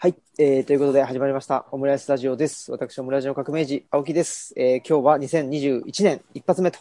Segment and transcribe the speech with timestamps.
[0.00, 2.70] はい、えー、ということで始まりました、オムライスラジオです。
[2.70, 4.54] 私、オムラジオ革命児、青木です。
[4.56, 6.78] えー、今日は2021年一発目と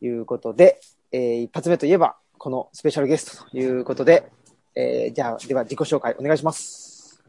[0.00, 0.80] いうことで、
[1.12, 4.32] えー、一発目といえば、このスペシャルゲストということで、
[4.74, 7.22] えー、じゃあ、では自己紹介お願いします。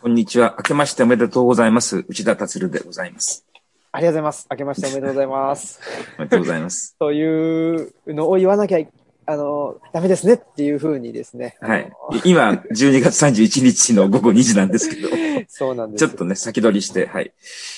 [0.00, 0.56] こんにちは。
[0.58, 2.04] 明けましておめでとうございます。
[2.08, 3.46] 内田達郎でございます。
[3.92, 4.48] ありがとうございます。
[4.50, 5.80] 明けましておめでとうございます。
[6.18, 6.96] おめでとうございます。
[6.98, 8.78] というのを言わなきゃ、
[9.24, 11.56] あの、ダメですねっていうふうにですね。
[11.60, 11.92] はい。
[12.24, 15.08] 今、12月31日の午後2時なんですけど、
[15.48, 16.06] そうなんです。
[16.06, 17.32] ちょっとね、先取りして、はい。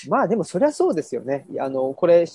[0.09, 1.47] まあでもそりゃそうですよね。
[1.59, 2.27] あの、これ、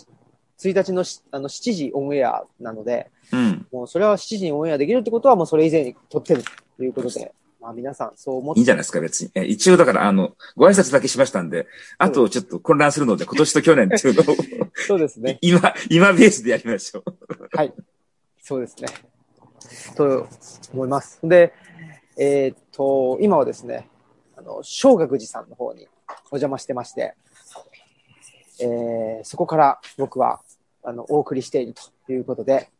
[0.59, 3.67] 1日のしあの7時オンエアなので、うん。
[3.71, 6.43] もうそれは7時にオンエアできるってことはもうそれ以前に撮ってる
[6.77, 9.31] ということで、まあ皆さんそう思って、いいんじゃないですか、別に。
[9.35, 14.35] え一応だから、あの、ご挨拶だけしましたんで、あとちょっと混乱するので、今年と去年っていうのを、
[14.87, 15.37] そうですね。
[15.41, 17.03] 今、今ベースでやりましょう。
[17.55, 17.73] はい。
[18.49, 18.87] そうですね。
[19.95, 20.27] と
[20.73, 21.19] 思います。
[21.21, 21.53] で、
[22.17, 23.87] えーっと、今はですね、
[24.35, 25.87] あの、小学寺さんの方に
[26.31, 27.13] お邪魔してまして、
[28.59, 30.41] えーそこから僕は、
[30.83, 31.75] あの、お送りしている
[32.07, 32.71] ということで、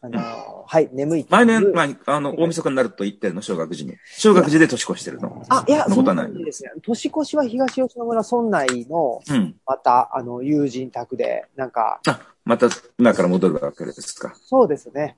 [0.00, 3.96] あの、はい、眠い毎年、まあ、あの、大晦日になると言ってるの、小学時に。
[4.16, 5.42] 小学時で年越してるの。
[5.48, 6.70] あ、いや、そんなことですね。
[6.82, 9.56] 年越しは東吉野村村内の、うん。
[9.66, 14.34] また、あの、友人宅で、なんか、あ、また、今から戻るわけですか。
[14.36, 15.16] そうですね。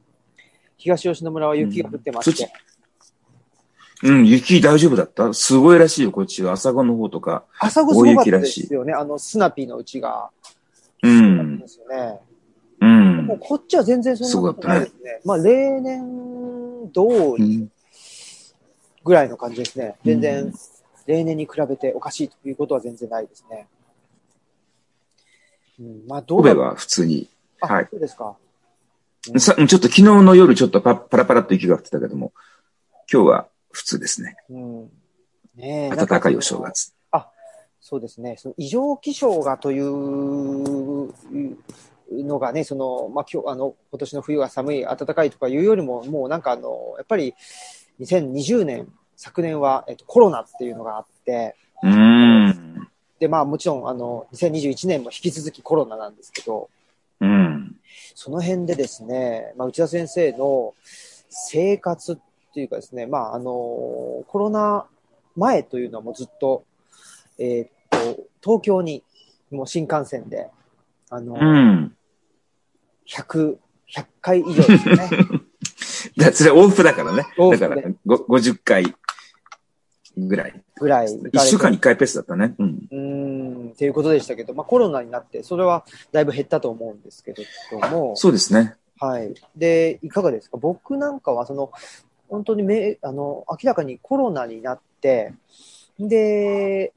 [0.77, 2.53] 東吉野村は雪が降ってまして、
[4.03, 5.33] うん、雪大丈夫だった？
[5.33, 6.53] すごいらしいよ、こっちは。
[6.53, 7.45] 朝子の方とか。
[7.59, 8.93] 朝子すごかったで大雪らしいすよね。
[8.93, 10.31] あの、スナピーのうちが。
[11.03, 11.69] うんんで。
[11.69, 12.21] すよね。
[12.81, 13.39] うん。
[13.41, 15.21] こっちは全然そんなことないですね。
[15.25, 17.71] まあ、例年通うりん
[19.03, 19.97] ぐらいの感じですね。
[20.05, 20.53] 全う然ん、
[21.07, 23.67] 例年に比べておかしいということは全然ないですね。
[25.81, 27.29] うん、まあ、どうだ神戸は普通に。
[27.61, 28.37] あ、はいそうですか。
[29.39, 32.33] さちょっと昨日の夜ちょっとパパラパラっと雪が降ってたけども、
[33.13, 34.37] 今日は普通ですね。
[34.51, 34.83] うん。
[35.57, 36.61] ねえ暖かいお正。
[36.61, 36.97] 月。
[37.89, 38.35] そうですね。
[38.37, 41.13] その異常気象がという
[42.11, 47.33] のがね、その、まあ、今日、あの、今年の冬が寒い、暖かいとかいうよりも、もうなんかあの、やっぱり
[48.01, 52.36] 2020年、昨年は、えっと、コロナっていうのがあって、うーん。
[53.19, 56.69] で、まあもちろん、あの、2021年も引き続きコロナなんですけど、
[57.21, 57.77] うん。
[58.15, 60.75] その辺でですね、まあ、内田先生の
[61.29, 62.17] 生活っ
[62.53, 64.87] ていうかですね、まあ、あの、コロナ
[65.35, 66.65] 前というのはもうずっと、
[67.39, 69.03] えーっと、東京に、
[69.51, 70.51] もう新幹線で、
[71.11, 71.97] あの、うん。
[73.09, 73.57] 100、
[73.95, 75.11] 100回以上ですよね。
[76.17, 77.27] だそれ往復だからね。
[77.59, 78.95] だから、ご50回
[80.17, 80.63] ぐらい。
[80.77, 81.39] ぐらい行かれて。
[81.39, 82.55] 1週間に1回ペースだったね。
[82.59, 82.89] うん。
[82.91, 88.75] うーん、っていうことでしたけど、まあコロナになって、それはだいぶ減ったと思うんですけれども、そうですね。
[88.99, 89.35] はい。
[89.57, 90.57] で、いかがですか？
[90.57, 91.71] 僕なんかは、その、
[92.29, 95.35] 本当にめ、あの、明らかにコロナになって、
[95.99, 96.93] で、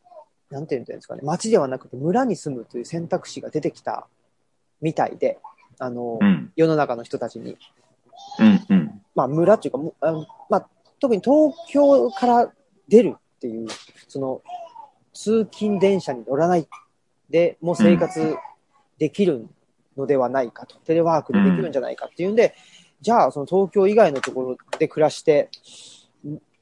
[0.50, 4.08] なんていうんですかね、町ではなくて村に住むという選択肢が出てきた
[4.82, 5.38] みたいで、
[5.78, 6.52] あの、うん。
[6.56, 7.58] 世の中の人たちに。
[8.40, 8.66] うん。
[8.70, 9.02] うん。
[9.14, 10.68] まあ、村っていうか、もあのまあ、
[11.00, 12.52] 特に東京から
[12.90, 13.68] 出るっていう、
[14.08, 14.42] その、
[15.14, 16.68] 通勤電車に乗らない
[17.30, 18.36] で、もう生活
[18.98, 19.48] できる
[19.98, 22.56] のではないかと、テレワークでできるんじゃないかっていうんで、
[23.02, 25.50] じゃあ、その東京以外のところで暮らして、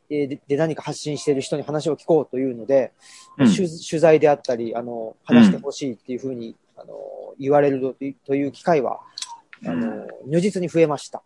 [0.10, 2.94] でで何か発信している人に話を聞こうというので、
[3.38, 6.94] うん取取材であったり、あの、話してほしいっていうふうに、あの、
[7.40, 9.00] 言われるというという機会は、
[9.66, 11.22] あの、如実に増えました。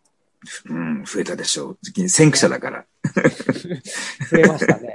[0.65, 1.03] うん。
[1.05, 1.77] 増えたでしょう。
[2.09, 2.85] 先駆者だから。
[4.31, 4.93] 増えましたね。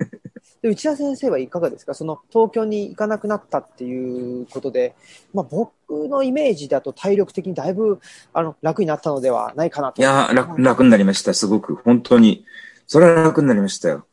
[0.63, 1.95] で内田先生はいかがですか？
[1.95, 4.95] その東京に行かなくなったっていうことで、
[5.35, 5.73] まあ、僕
[6.09, 8.01] のイメージだと体力的にだいぶ
[8.33, 10.01] あの楽になったのではないかなと。
[10.01, 11.35] いやー楽、楽になりました。
[11.35, 11.77] すごく。
[11.77, 12.45] 本当に。
[12.87, 14.07] それは楽になりましたよ。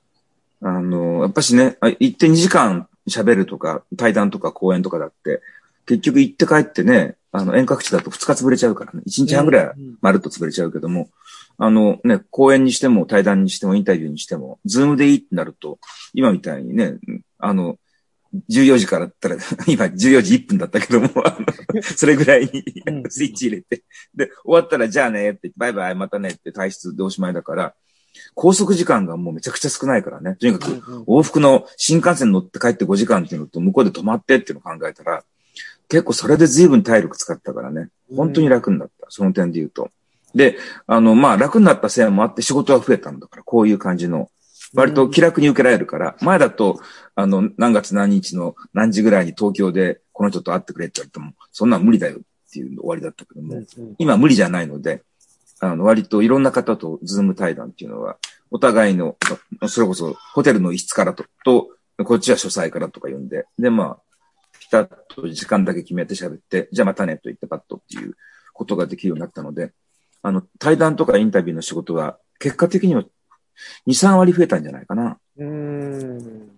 [0.62, 5.42] あの、やっぱしね、あ行って2時間喋るとか、対談とか講演とかだって、
[5.86, 9.02] 結局行って帰ってね、あの、遠隔地だと2日潰れちゃうからね。
[9.08, 11.10] 1日半ぐらいうんまるっと潰れちゃうけども、
[11.58, 15.80] あのね、講演にしても対談にしてもインタビューにしても、ズームでいいってなると、
[16.14, 16.98] 今みたいにね、
[17.38, 17.78] あの、
[18.50, 19.36] 14時からだったら、
[19.68, 21.10] 今14時1分だったけども、
[21.96, 23.84] それぐらいにうんスイッチ入れて、
[24.16, 27.76] で、終わったらじゃあねって、バイバイまたねって退出でおしまいだから、
[28.36, 30.36] 拘束時間がもうめちゃくちゃ少ないからね。
[30.36, 30.66] とにかく
[31.08, 35.24] 往復の新幹線乗って帰って5時間っていうのと向こうで泊まってっていうのを考えたら、
[35.90, 37.90] 結構それで随分体力使ったからね。
[38.16, 39.08] 本当に楽になった。
[39.10, 39.92] その点で言うと。
[40.36, 40.58] で、
[40.88, 44.30] あの、まあ楽になったせいもあって仕事が増えたんだから、こういう感じの。
[44.76, 46.80] 割と気楽に受けられるから、前だと、
[47.14, 53.62] あの、何月何日の何時ぐらいに東京でこの人と会ってくれって言われても、そんなん無理だよっていうの終わりだったけども、
[54.00, 55.04] 今無理じゃないので、
[55.60, 58.18] あの、割といろんな方とズーム対談っていうのは、
[58.50, 59.16] お互いの、
[59.68, 61.70] それこそホテルの一室からと、と、
[62.04, 63.98] こっちは書斎からとか呼んで、で、まあ、
[64.60, 68.16] ピタッと時間だけ決めて喋って、じゃあまたねと言ってパッとっていう
[68.54, 69.72] ことができるようになったので、
[70.24, 73.04] あの、対談とかインタビューの仕事は、結果的には
[73.86, 75.20] 2、3割増えたんじゃないかな。
[75.38, 76.50] うん。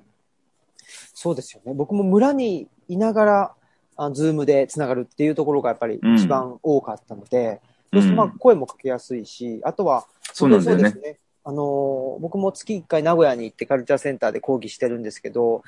[1.14, 1.74] そうですよね。
[1.74, 3.56] 僕も村にいながら、
[3.98, 10.92] あズームでつながるっていうところがやっぱり一番多かったので、そうするとまあ声もかけやすいし、あとは、そうなんだよね。
[10.92, 15.64] ねあの、僕も月1回名古屋に行ってカルチャーセンターで講義してるんですけど、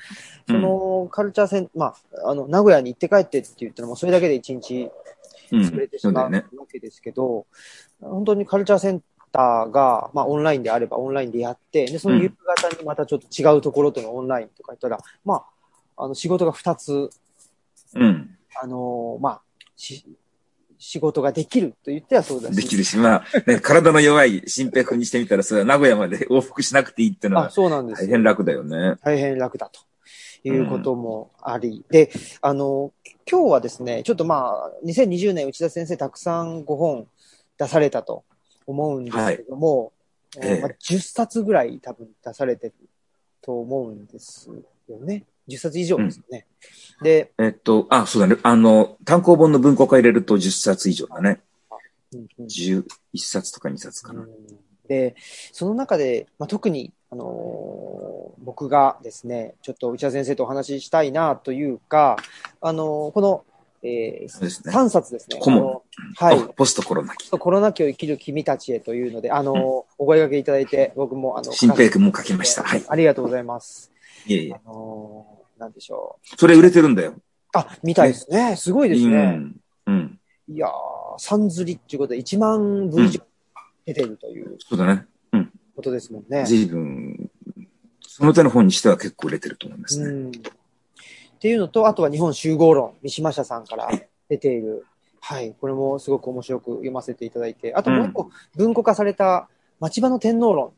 [0.46, 4.90] そのカルチャーセン、まあ、あの、名古屋に行って帰ってって言ったらもうそれだけで1日
[5.56, 7.46] 潰れてしまうわけですけど、
[8.00, 9.02] うんね、本当にカルチャーセン
[9.32, 15.44] ターが、まあ、オンラインであればオンラインでやって、で、その夕方にまたちょっと違うところとのオンラインとか言ったら、ま
[15.96, 17.10] あ、あの、仕事が2つ、
[17.94, 18.36] うん。
[18.60, 19.42] あの、まあ、
[19.76, 20.04] し、
[20.78, 22.56] 仕事ができると言ってはそうだし。
[22.56, 28.06] できるし、まあ、ね、体の弱い新平君にしてみたら、それは名古屋まで往復しなくていいっていうのは、そうなんです。
[28.06, 28.96] 大変楽だよね。
[29.02, 29.80] 大変楽だと。
[30.44, 32.10] いうこともあり、うん、で、
[32.42, 32.92] あの、
[33.30, 37.06] 今日はですね、ちょっとまあ、2020年内田先生たくさんご本
[37.58, 38.24] 出されたと
[38.66, 39.92] 思うんですけども、
[40.40, 42.74] はい、まあ、10冊ぐらい多分出されてる
[43.42, 44.50] と思うんです
[44.88, 45.24] よね。
[45.48, 46.46] 10冊以上ですよね。
[47.00, 48.36] うん、で、えっと、あ、そうだね。
[48.42, 51.40] あの、単行本の文庫化入れると10冊以上だね。
[52.14, 52.84] うんうん、11
[53.16, 54.26] 冊とか2冊かな。
[54.88, 55.16] で、
[55.52, 57.26] その中で、まあ、特に、あのー、
[58.48, 62.16] 僕がですね、ちょっと内田先生とお話ししたいなというか、
[62.62, 63.44] あのー、この、
[63.82, 65.38] えー、ね、3冊ですね。
[66.16, 66.54] はい。
[66.56, 67.28] ポストコロナ期。
[67.30, 69.64] コロナ期を生きる君たちへというので、あのーうん、
[69.98, 72.62] お声掛けいただいて、僕も、あの、新平君も書きました。
[72.62, 72.82] はい。
[72.88, 73.92] ありがとうございます。
[74.26, 74.54] いえいえ。
[74.54, 75.26] あの
[75.58, 76.36] なんでしょう。
[76.38, 77.16] それ売れてるんだよ。
[77.52, 78.56] あ、みたいですね。
[78.56, 79.14] すごいですね。
[79.14, 79.60] うん。
[79.88, 80.70] うん、いやー、
[81.18, 83.20] さんずりっていうことで1万部以上
[83.84, 84.56] 出てるという、うん。
[84.58, 85.04] そうだね。
[85.34, 85.52] うん。
[85.76, 86.46] ことですもんね。
[86.46, 87.27] 随分、
[88.18, 90.06] その手の本にしては結構売れてると思いますね。
[90.06, 90.28] うん。
[90.30, 90.32] っ
[91.38, 93.88] ていうのと、あとは日本集合論、三島社さんから
[94.28, 94.84] 出ている。
[95.20, 99.48] はい、これもすごく面白く読ませていただいて、あともう一個、文庫化された
[99.78, 100.72] 町場の天皇論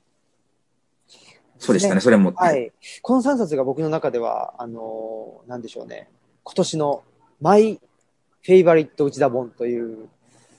[1.58, 2.34] そうでしたね、それも。
[2.36, 2.72] はい。
[3.00, 6.10] この3冊が僕の中では、あのー、なんでしょうね。
[6.44, 7.02] 今年の
[7.40, 7.74] マイ
[8.42, 10.08] フェイバリット内田本という。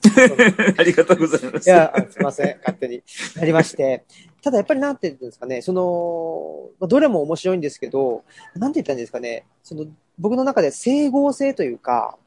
[0.78, 1.68] ありがとうございます。
[1.68, 2.56] いや、すいません。
[2.58, 3.02] 勝手に
[3.36, 4.04] なりまして。
[4.42, 8.24] ただやっぱりなんて言うんですかね、その、どれも面白いんですけど、
[8.56, 9.86] なんて言ったんですかね、その、
[10.18, 12.18] 僕の中で整合性というか、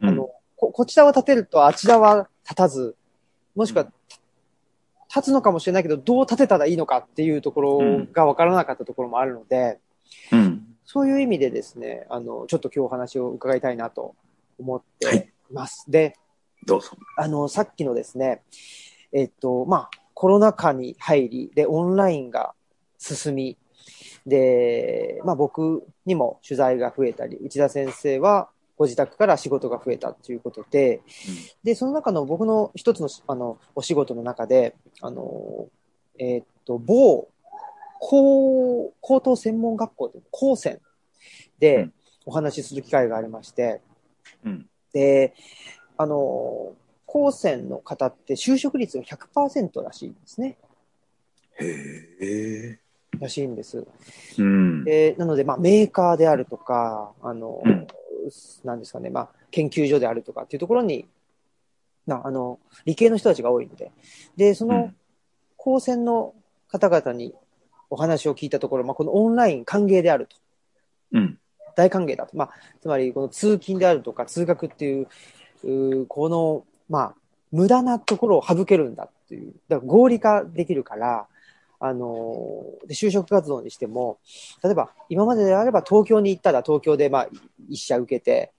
[0.00, 2.96] うん、あの、こ、こちらは立てるとあちらは立たず、
[3.56, 3.88] もしくは
[5.14, 7.78] 立つのかもしれないけど、どう立てたらいいのかっていうところ
[8.12, 9.80] が分からなかったところもあるので、
[10.30, 14.14] うん、そういう意味でですね、あの、ちょっと今日お話を伺いたいなと
[14.58, 15.52] 思ってい。
[15.52, 15.84] ます。
[15.86, 16.14] はい、で、
[16.66, 16.90] どうぞ。
[17.16, 18.42] あの、さっきのですね、
[19.12, 22.52] えっと、まあ、コロナ禍に入り、で、オンラインが
[22.98, 23.56] 進み、
[24.26, 31.02] で、まあ僕にも取材が増えたり、内田先生はご自宅から仕事が増えたということで、うん、
[31.62, 35.68] で、その中の僕の一つのあのお仕事の中で、あの、
[36.18, 37.28] えー、っと、某
[38.00, 40.80] 高、高等専門学校で、高専
[41.60, 41.90] で
[42.26, 43.82] お話しする機会がありまして、
[44.44, 45.36] うん、で、
[45.96, 46.74] あの、
[47.08, 50.58] 高専の方って就職率が100%らしいんですね。
[51.58, 51.66] へ
[52.20, 52.78] え。
[53.18, 53.86] らしいんです。
[54.36, 57.86] うん、でなので、まあ、メーカーであるとか、あの、うん
[58.62, 61.06] なんですかね、まあ、研究所であるとかっていうところに、
[62.06, 63.90] なあの、理系の人たちが多いので、
[64.36, 64.92] で、その、
[65.56, 66.34] 高専の
[66.68, 67.34] 方々に
[67.88, 70.36] お話を聞いたところ、まあ、このオンライン歓迎であると。
[71.12, 71.38] うん。
[71.74, 72.36] 大歓迎だと。
[72.36, 72.50] まあ、
[72.82, 75.08] つまり、この通勤であるとか通学っていう、
[75.64, 77.14] うこの、まあ、
[77.50, 79.52] 無駄なところを省けるんだっていう。
[79.68, 81.26] だから合理化できるから、
[81.80, 84.18] あので、就職活動にしても、
[84.62, 87.28] 例えば、今までであれば東京に行ったら東京で、まあ、
[87.68, 88.52] 一社受けて、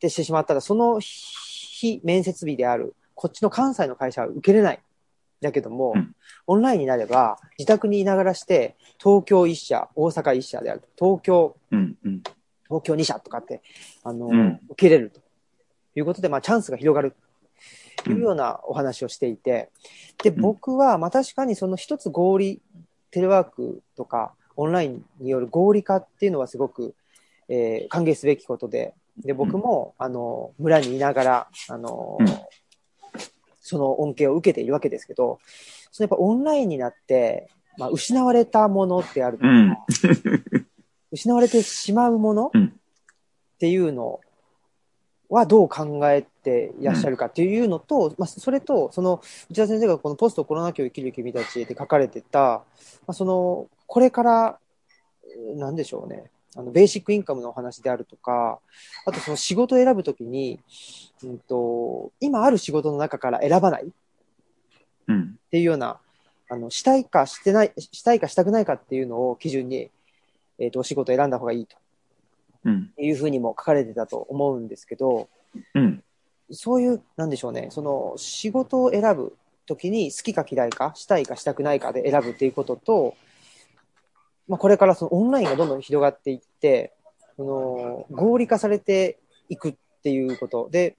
[0.00, 4.80] でしてしまったら、その日、面接日である、こっちの関西の会社は受けれない。
[5.40, 6.14] だけども、うん、
[6.46, 12.22] オンラインになれば、自宅にいながらして、東京一社、大阪一社であると、東京、うんうん、
[12.68, 13.62] 東京二社とかって、
[14.04, 15.20] あの、うん、受けれると
[15.94, 17.14] いうことで、まあ、チャンスが広がる。
[18.04, 19.70] というようなお話をしていて、
[20.22, 22.60] で、僕は、まあ確かにその一つ合理、
[23.10, 26.94] テレワークとか、オンラインによる合理化っていうのはすごく、
[27.48, 32.18] えー、歓迎すべきことで、で、僕も、あの、村にいながら、あの、
[33.60, 35.38] その恩恵を受けているわけですけど、
[35.90, 39.52] そのやっぱオンラインになって、まあ、失われたものってあるとか、う。
[39.52, 39.76] ん、
[41.12, 42.50] 失われてしまうものっ
[43.58, 44.20] ていうの
[45.30, 52.64] はどう考えていらっしゃるかっていうのと、まあ、それと、その、内田先生がこのポストコロナ期を生きる君たちで書かれてた、ま
[53.08, 54.58] あ、その、これから、
[55.54, 56.24] なんでしょうね。
[56.56, 58.58] あの、ベーシックインカムのお話であるとか、
[59.06, 60.58] あとその仕事を選ぶときに、
[61.22, 63.90] うんと、今ある仕事の中から選ばないっ
[65.50, 66.00] ていうような、
[66.48, 69.90] あの、したいかしてない、したいかしたくないかっていうのを基準に、
[70.58, 71.76] えっ、ー、と、お仕事を選んだ方がいいと。
[72.64, 72.92] うん。
[72.98, 75.28] いうふうにも書かれてたと思うんですけど、
[75.74, 76.02] うん。
[76.50, 79.36] そういう、なんでしょうね、その、仕事を選ぶ
[79.66, 83.14] ときに好きか嫌いか、したいかしたくないかで選ぶっていうことと、
[84.48, 86.92] まあ、これからそのオンラインがどんどん広がっていって、
[87.36, 90.96] その合理化されていくっていうことで、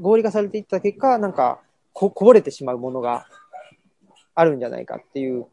[0.00, 1.60] 合理化されていった結果、なんか
[1.92, 3.26] こ、こぼれてしまうものが
[4.34, 5.46] あるんじゃないかっていう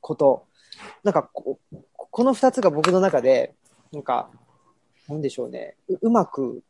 [0.00, 0.46] こと。
[0.72, 1.58] うん、なんかこ、
[1.96, 3.54] この二つが僕の中で、
[3.94, 4.28] なんか、
[5.08, 6.62] なんでしょうね、ううまく、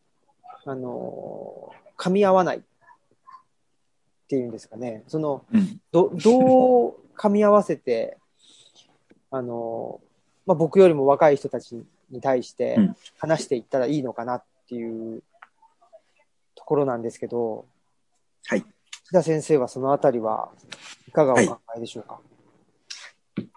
[0.64, 2.60] あのー、噛み合わないっ
[4.28, 5.02] ていうんですかね。
[5.08, 8.18] その、うん、ど、どう噛み合わせて、
[9.30, 10.00] あの、
[10.46, 12.76] まあ、僕よりも若い人たちに対して
[13.18, 15.22] 話していったらいいのかなっていう
[16.54, 17.66] ところなんですけど、
[18.46, 18.62] はい。
[18.62, 20.50] 木田先生はそのあたりは
[21.08, 22.33] いかがお考えでしょうか、はい、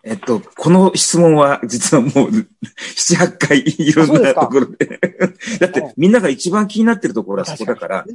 [0.08, 2.48] えっと、この質問は実はもう7、
[3.36, 4.86] 8回いろんなところで。
[4.86, 5.00] で
[5.60, 8.06] だってみんなが一番気になってるところはそこだから。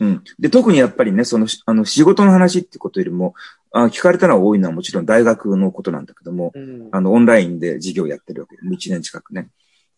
[0.00, 0.22] うん。
[0.38, 3.34] で、特にやっぱりね、その、あの、仕事の話ってことよりも、
[3.70, 9.48] あ聞かれたのは多いのはもちろん大学のことなんだけども、うん、あの、オンラインで授業やってるわけで、1年近くね。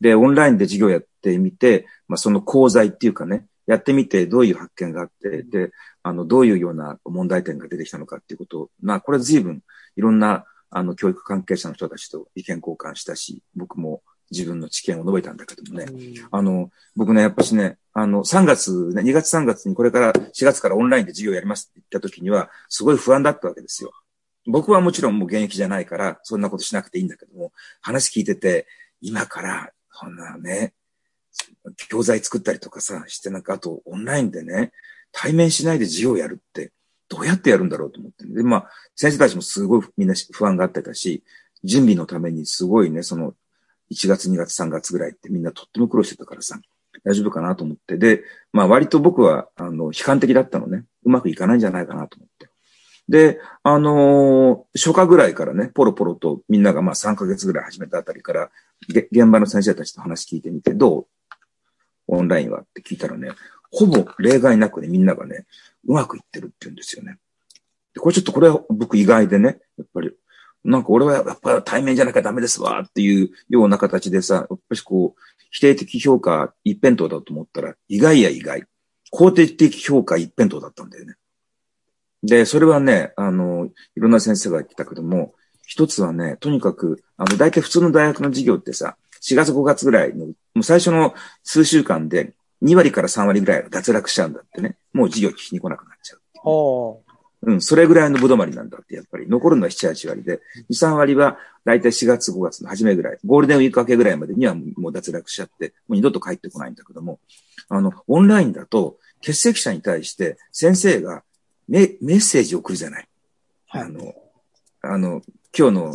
[0.01, 5.71] で、オンラインで授業やってみて、まあ、その講座っていうかね、やってみてどういう発見があって、で、
[6.03, 9.63] あの、どういうような問題点が出てきたのかっていうことを、まあ、これ随分
[9.97, 23.93] いろんな、あの、教育関係者の人たちと意見交換したし、僕も自分の知見を述べたんだけどもね、うん、あの、僕ね、やっぱしね、あの、3月、ね、2月3月にこれから4月からオンラインで授業やりますって言った時には、すごい不安だったわけですよ。
[24.47, 28.67] 僕はもちろんもう現役じゃないから、そんなことしなくていいんだけども、話聞いてて、
[29.01, 30.75] 今から、そんなね、
[31.89, 34.73] 教材作ったりとかさ、してなんか、あとオンラインでね、
[35.13, 36.73] 対面しないで授業やるって、
[37.11, 38.25] どうやってやるんだろうと思って。
[38.25, 41.23] で、まあ、先生たちもすごいみんな不安があってたし、
[41.65, 43.35] 準備のためにすごいね、その、
[43.91, 46.61] 1月、2月、3月ぐらいってみんなとっても苦労してたからさ、
[47.05, 47.99] 大丈夫かなと思って。
[47.99, 50.85] で、まあ割と僕は、あの、悲観的だったのね。
[51.05, 52.49] うまくいかないんじゃないかなと思って。
[53.09, 58.51] で、あのー、初夏ぐらいからね、ポロポロとみんながまあ3ヶ月ぐらい始めたあたりから、
[58.89, 61.07] 現場の先生たちと話聞いてみて、どう？
[62.07, 62.61] オンラインは？
[62.61, 63.31] って聞いたらね、
[63.71, 65.47] ほぼ例外なくね、みんながね、
[65.87, 67.19] うまくいってるって言うんですよね。
[67.95, 70.11] で、これちょっとこれは僕意外でね、やっぱり、
[70.65, 78.65] なんか俺はやっぱり対面じゃなきゃダメですわっていうような形でさ、やっぱりこう、否定的評価一辺倒だと思ったら、意外や意外。
[79.13, 81.15] 肯定的評価一辺倒だったんだよね。
[82.23, 85.35] で、それはね、あの、いろんな先生が言ったけども、
[85.67, 94.77] 一つはね、とにかく、あの、大体普通の大学の授業ってさ、4月5月ぐらいの、もう最初の数週間で2割から3割ぐらい脱落しちゃうんだってね。
[94.93, 96.21] もう授業聞きに来なくなっちゃう。
[97.43, 99.27] うん、それぐらいのぶどまりなんだって、やっぱり。
[99.27, 100.41] 残るのは7、8割で、
[100.71, 107.19] 2、3割は、だいたい4月、5月の初めぐらい、ゴールデンウィーク明けぐらいまでにはもう脱落しちゃって、もう二度と帰ってこないんだけども、
[107.71, 111.23] あの、オンラインだと、欠席者に対して先生が
[111.69, 113.09] メメッセージを送るじゃない。
[113.69, 114.15] あの、
[114.83, 115.23] あの、
[115.57, 115.95] 今日の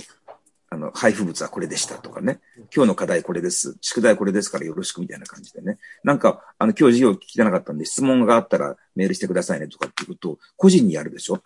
[0.70, 2.40] あの、配布物はこれでしたとかね。
[2.76, 3.78] 今日の課題これです。
[3.82, 5.78] 宿題これですからよろしくみたいな感じでね。
[6.04, 11.42] なんか、あの、今日授業聞きてなかったんで質問があったらメールしてくださいねとかっていうことを個人にやるでしょ？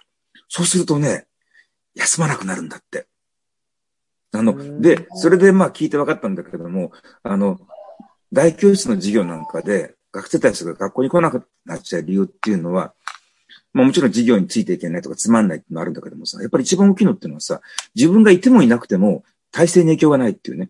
[0.48, 1.28] そうするとね、
[1.96, 3.08] 休まなくなるんだって。
[4.32, 6.92] あの、で、それでまあ聞いて分かったんだけれども、
[7.24, 7.60] あの、
[8.32, 12.94] 大教室の授業なんかで学生たちが学校に来なくなっちゃう理由っていうのは、
[13.74, 17.62] まあもちろん授業についていけないとかつまんないってのあるんだけどもさ、やっぱり一番大きいのっていうのはさ、
[17.96, 20.70] 自分がいてもいなくても体制に影響がないっていうね。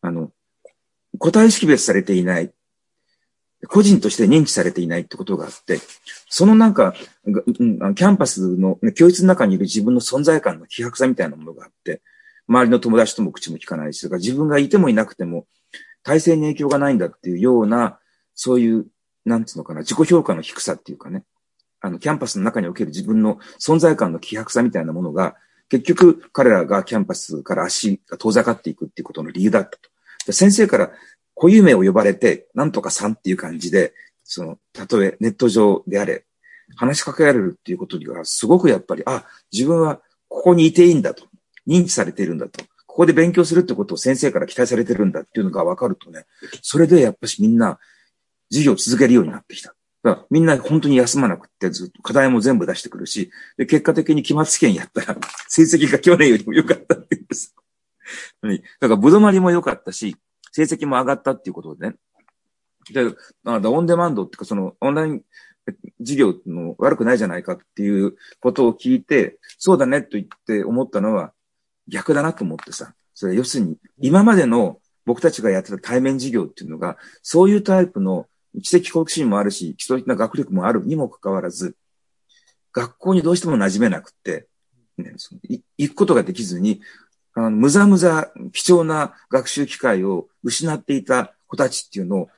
[0.00, 0.30] あの、
[1.18, 2.52] 個体識別されていない。
[3.66, 5.80] 個人として認知されていないってことがあって、
[6.28, 12.00] そのなんか、キャンパスの、教室の中にいる自分の存在感の希薄さみたいなものがあって、
[12.46, 15.46] 周りの友達とも口も聞かないし、か自分がいてもいなくても、
[16.04, 17.98] 大勢に影響がないんだっていうような、
[18.34, 18.86] そういう、
[19.24, 21.24] なんつうのかな、自己評価の低さっていうかね、
[21.80, 25.36] あの、キャンパスの中における自分の存在感の希薄さみたいなものが、
[25.68, 29.78] 結局彼らがキャンパスから足が遠ざかっていくっていうことの理由だった
[30.26, 30.32] と。
[30.32, 30.90] 先生から
[31.36, 33.94] 固有名を呼ばれて、なんとかさんっていう感じで、
[34.24, 36.24] その、たとえネット上であれ、
[36.76, 41.24] 話しかけられるっていうことには、すごくやっぱり、あ、自分はここにいていいんだと。
[41.66, 42.64] 認知されているんだと。
[42.86, 46.24] ここで勉強するってことを先生から期待されてるんだっていうのが分かるとね、
[46.62, 47.78] それでやっぱしみんな、
[48.50, 49.74] 授業を続けるようになってきた。
[50.08, 57.54] だからみんな本当に休まなくってずっと課題も全部出してくるし、で、結果的に期末試験やったら 成績が去年よりも良かったっていうんです。
[58.80, 60.16] だから、ぶどまりも良かったし、
[60.52, 61.96] 成績も上がったっていうことでね。
[62.90, 65.22] で、あオンデマンドっていうか、その、オンライン
[65.98, 71.34] 授業の悪くないじゃないかっていうことを聞いて、そうだねと言って思ったのは
[71.86, 72.94] 逆だなと思ってさ。
[73.12, 78.26] それ要するに、今までの僕たちがやってた対面授業っていうのが、そういうタイプの
[78.62, 81.76] 知的好奇心もあるし、基礎的な学力もあるにもかかわらず、
[82.72, 84.46] 学校にどうしても馴染めなくて、
[84.96, 85.14] ね、
[85.78, 86.80] 行くことができずに、
[87.34, 92.28] あのむざむざ貴重な学習機会を失っていた子たちっていうのを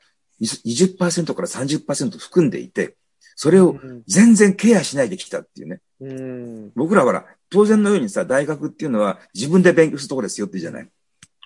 [0.40, 2.96] 20%から30%含んでいて、
[3.34, 5.80] それを全然ケアしないできたっていうね。
[6.00, 10.88] うん、僕らは当然のようにさ、大学っていうのは自分で勉強するところですよってじゃない。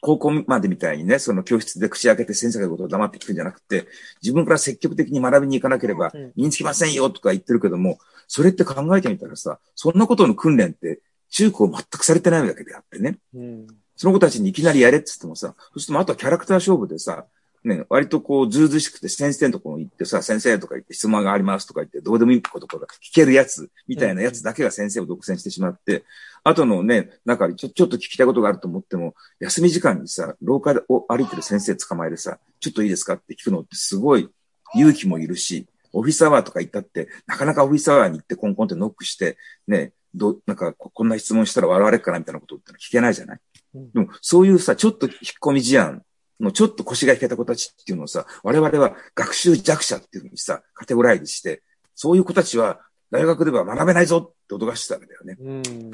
[0.04, 3.87] 高校までみたいにね、その教室で口開けて先生がことを黙って聞くんじゃなくて、
[4.23, 13.16] 自分から積極的に学びに行かなければ身につきませんよとか言ってるけども、それって考えてみたらさ、そんなことの訓練って中高全くされてないわけであってね。
[13.34, 17.25] うん、その子たちにいきなりやれって言ってもさ、そうするとあとはキャラクター勝負でさ、
[17.64, 26.04] ね、割とこう、ずうずしくて先生のところに行ってさ、先生とか言って質問がありますとか言って、どうでもいいことから聞けるやつ、みたいなやつだけが先生を独占してしまって、
[26.44, 34.28] 後のね、なんかちょ、ちょっと聞きたいことがあると思っても、休み時間にさ、廊下を歩いてる先生捕まえてさ、ちょっといいですかって聞くのってすごい
[34.75, 43.40] 勇気もいるし、オフィスアワーとか行ったって、なかなかオフィスアワーに行ってコンコンってノックして、ね、ど、なんかこんな質問したら笑われるかなみたいなことって聞けないじゃない、
[43.75, 46.02] うん、でも、そういうさ、ちょっと引っ込み思案
[46.41, 51.62] のちょっと腰が引けた子たちっていうのをさ、我々は学習弱者っていうふうにさ、カテゴライズして、
[51.95, 55.37] そういう子たちは大学では学べないぞって脅かしてたわけだよね。
[55.41, 55.93] うん、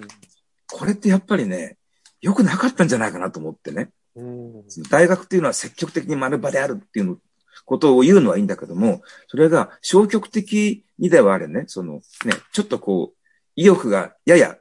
[0.73, 1.77] これってやっぱりね、
[2.21, 3.91] 良くなかったんじゃないかなと思ってね。
[4.17, 7.17] うん、大学っていうのは積極的に学ぶ場であるっていうの
[7.65, 13.17] ことを言うのはいいんだけども、それが消極的にではあれね、そのね、ちょっとこう、
[13.57, 14.57] 意欲がやや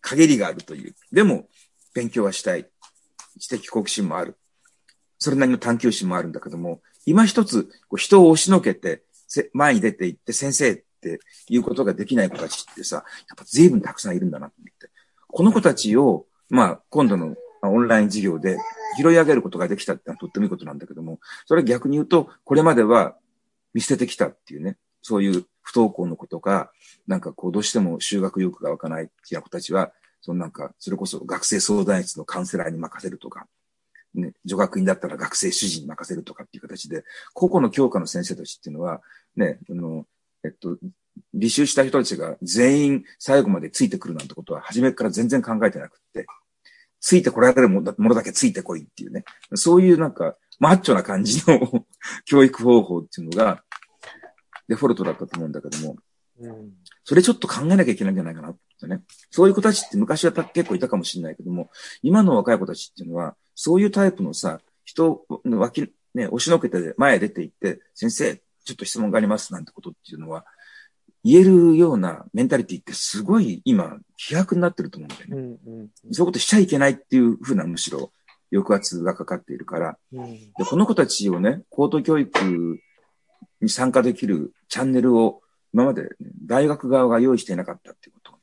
[0.00, 0.94] 限りがあるという。
[1.12, 1.48] でも、
[1.94, 2.66] 勉強はしたい。
[3.38, 4.36] 知的好奇心もある。
[5.20, 9.04] それなりの探求心もあるんだけども、今一つ、こう人を押しのけて、
[9.52, 13.04] 前に出て行って先生っていうことができない子たちってさ、やっ
[13.36, 14.90] ぱ随分たくさんいるんだなと思って。
[15.28, 18.56] この子たちを、まあ、今度のオンライン授業で
[18.96, 23.16] 拾い上げることができたってのはとってもいいことなんだけども、それは逆に言うと、これまでは
[23.74, 26.72] 見捨ててきたっていうね、そういう不登校の子とか、
[27.06, 29.92] なんかこう、どうしても修学欲が湧かないっていう子たちは、
[30.22, 33.46] そのなんか、それこそ学生相談室のカウンセラーに任せるとか、
[34.14, 39.00] ね、女学院だったら学生主人に任せるとかっていう形で、個々の教科の先生たちっていうのは、
[39.36, 40.06] ね、あの、
[40.44, 40.76] えっと、
[41.34, 46.26] 履修した人たちが全員最後までついてくるなんてことは初めから全然考えてなくって、
[47.00, 51.86] ついてこられるものだけついてこいっていうね、そういうなんか、マッチョな感じの
[52.26, 53.64] 教育方法っていうのが、
[54.68, 55.96] デフォルトだったと思うんだけども、
[56.38, 56.72] うん、
[57.04, 59.02] それちょっと考えなきゃいけないんじゃないかなってね。
[59.30, 61.70] そういう子たちって昔は結構いたかもしれないけども、
[62.02, 70.46] 今の若い子たちっていうのは、そういうタイプのさ、人の脇、ね、押しのけて前へ出て行って、先生、ちょっと質問がありますなんてことっていうのは、
[71.22, 75.58] 言えるようなメンタリティってすごい今、飛躍になってると思うんだよね。
[75.66, 78.12] うんうんうん、そういうことしちゃいけないっていうふうなむしろ
[78.50, 82.80] 抑圧がかかっているから、うん、でこの子たちをね、高等教育
[83.60, 85.42] に参加できるチャンネルを
[85.74, 86.08] 今まで、ね、
[86.46, 88.40] 大学側が用意していなかったっていうことをね、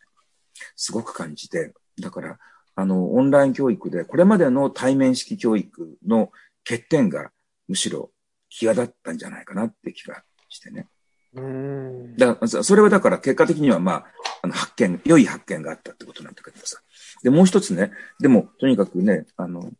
[0.75, 2.37] すごく感じて、だから、
[2.77, 6.31] あの、オンライン教育で、これまでの対面式教育の
[6.63, 7.31] 欠点が
[7.67, 8.11] むしろ
[8.49, 10.87] 際立ったんじゃないかなって気がしてね。
[11.33, 14.05] うんだからそれはだから結果的にはまあ、
[14.43, 16.77] あの発見、良い発見があったってことなんだけどさ。
[17.23, 19.71] で、もう一つね、でもとにかくね、あの、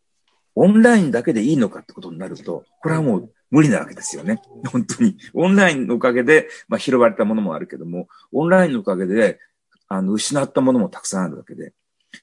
[0.56, 4.42] オンラインだけでいいのかってことになると、これはもう無理なわけですよね。
[4.72, 5.16] 本当に。
[5.34, 9.38] オンラインのおかげで、まあ拾われたものもあるけども、オンラインのおかげで、
[9.86, 11.74] あの、失ったものもたくさんあるわけで、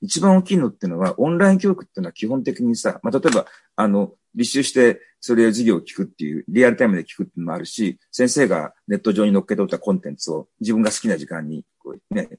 [0.01, 3.45] 一番大きいのっていうのは、オンライン教育っていうのは基本的にさ、まあ、例えば、
[3.75, 12.29] あの、履修して、それを授業を聞くっていう、リアルタイムで聞くっていうのもあるし、先生がネット上に載っけておいたコンテンツを自分が好きな時間に、こうね、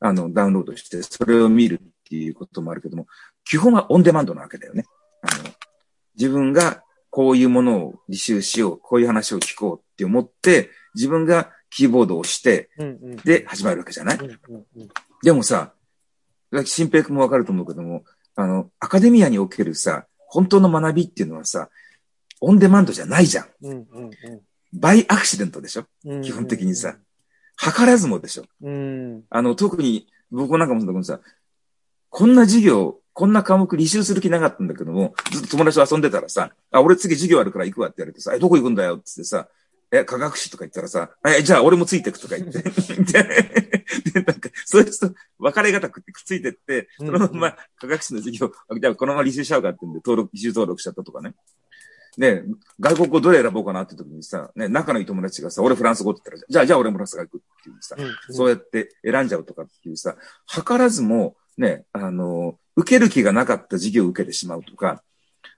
[0.00, 3.06] あの、ダウンロードして、それを見るっていうこともあるけども、
[3.44, 4.84] 基本はオンデマンドなわけだよね。
[5.22, 5.50] あの、
[6.16, 12.70] 自分がこういうものを履修しよう、こういう話を聞こうって思って、自分がキーボードを押して、
[13.24, 14.18] で、始まるわけじゃない、
[15.22, 15.74] でもさ、
[16.64, 18.04] 新平君もわかると思うけども、
[18.36, 21.68] あの、アカデミアにおけるさ、本当の学びっていうのはさ、
[22.40, 23.46] オンデマンドじゃないじゃん。
[23.62, 24.10] うんうんうん、
[24.72, 26.96] バイアクシデントでしょ、うんうんうん、基本的にさ。
[27.60, 31.20] 図らずもでしょ、うん、あの、特に僕なんかもだけどさ、
[32.08, 39.48] こんな授業、こんな科目履修する気なかったんだけども、ずっと友達と遊んでたらさ、あ、俺次授業あるから行くわって言われてさ、え、どこ行くんだよってってさ、
[39.92, 42.62] え、科学史とか言ったらさ、え、じゃあ俺もついてくとか言って。
[44.04, 51.34] で、でなんか、そういう人、別れがたくってくっついてって、そのまま科学史の授業、じゃあこのまま履修しちゃうかってんで、登録、履修登録しちゃったとかね。
[52.18, 52.42] で、
[52.78, 65.02] 外国語どれ選ぼうかなって時にさ、ね、仲のいい友達がさ、俺フランス語って言ったら、じゃあ、じゃあ俺もフランス語行くっていうさ、うんそうやって選んじゃうとかっていうさ、図らずも、ね、あの、受ける気がなかった授業を受けてしまうとか、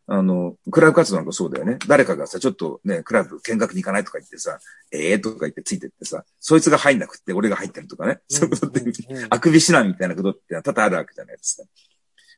[0.09, 1.79] あの、クラブ活動なんかそうだよね。
[1.87, 4.59] 誰かがさ、ちょっとね、クラブ見学に行かないとか言ってさ、
[4.91, 8.21] ええー、とか言ってついてってさ、そいつが入んなくって俺が入ってるとかね。
[8.29, 8.93] そういうことって、
[9.31, 11.63] あくびしないみたいなことって多々あるわけじゃないです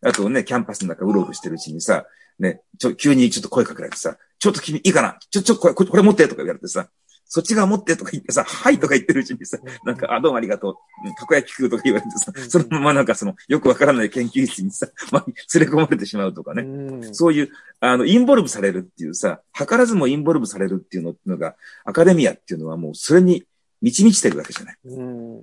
[0.03, 0.09] か。
[0.09, 2.05] あとね、キャンパスの中うろうろしてるうちにさ、
[2.39, 5.17] ね、ちょ、急にちょっと声かけられてさ、ちょっと君いいかな？
[5.31, 6.89] ちょ、ちょ、これ、これ持ってとか言われてさ、
[7.27, 10.75] そっち側持ってとか言ってさ、はいとか言ってるうちにさ、なんか、あ、どうもありがとう。
[11.19, 17.13] たこ焼き食うとか言われてさ、そのままなんかその、よくわからない研究室にさ、 まあ、連れ込まれてしまうとかね。
[17.13, 23.45] そういう、あの、インボルブされるっていうさ、図らずもインボルブされるっていうのが、アカデミアっていうのはもうそれに
[23.81, 24.77] 満ち満ちてるわけじゃない。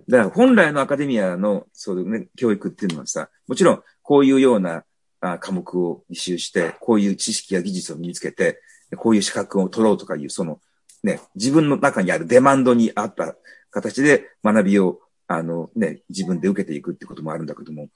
[0.07, 4.83] だから本来のアカデミアの、そういうね、教育っていうのはさ、もちろんこういうような
[5.19, 8.59] あ科目を履修して、こういう知識や技術を身につけて、
[8.97, 10.59] こういう資格を取ろうとかいう、その、
[11.03, 13.35] ね、自分の中にあるデマンドに合った
[13.71, 17.89] 形で学びを、あのね、自分で受けていくってこともあるんだけども、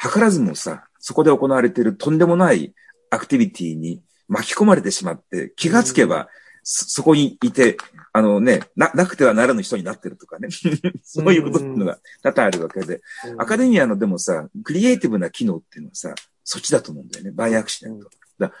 [0.00, 2.74] 図らずもさ、そこで行われているとんでもない
[3.10, 6.28] アクティビティに巻き込まれてしまって、気がつけば、
[6.62, 7.76] そ、そこにいて、
[8.12, 10.48] あのね、な、なくてはならぬ人になってるとかね。
[11.02, 13.00] そういうことっていうのが多々あるわけで、
[13.38, 16.14] アカデミアのでもさ、クリエイティブな機能っていうのはさ、
[16.44, 17.30] そっちだと思うんだよね。
[17.32, 18.08] バイアクシデント。
[18.38, 18.52] だ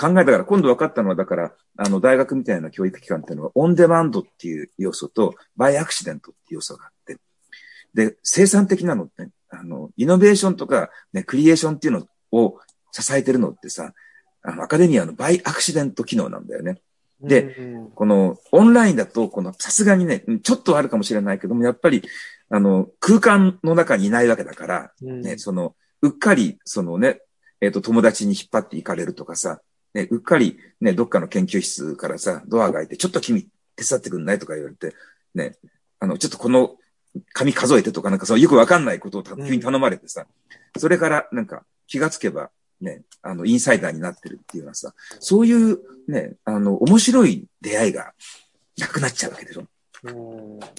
[0.00, 7.18] 考えたから、今度分かったのは、だから、あの、大学みたいな教育機関っていうのは、オンデマンドっていう要素と、バイアクシデントっていう要素があって、
[7.92, 12.58] で、生産的なのって、ね、あの、イノベーションとか、ね、クリエーションっていうのを
[12.92, 13.92] 支えてるのってさ、
[14.42, 16.80] あの、アカデミアのバイアクシデント機能なんだよね。
[17.20, 17.54] で、
[17.94, 22.02] この、オンラインだと、この、さすがにね、ちょっとあるかもしれないけども、やっぱり、
[22.48, 27.20] あの、空間の中にいないわけだから、ね、その、うっかり、そのね、
[27.60, 29.60] えっ、ー、と、友達に引っ張っていかれるとかさ、
[29.94, 34.94] ね、うっかり、ね、どっかの研究室からさ、ドアが開いて、ちょっと君、手伝ってくんないとか言われて、
[35.34, 35.56] ね、
[35.98, 36.76] あの、ちょっとこの、
[37.32, 40.26] 紙数えてとか、なんかそう、よくわかんないことを急に頼まれてさ、
[40.74, 42.50] うん、それから、なんか、気がつけば、
[42.80, 48.12] ね、あの、インサイダーになってるっていうのはさ、そういう、ね、あの、面白い出会いが
[48.78, 49.66] なくなっちゃうわけでしょ。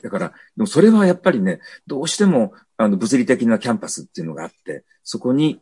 [0.02, 5.62] だから、でもそれはやっぱりね、どうしても、あの、物理的なキャンパスっていうのがあって、そこに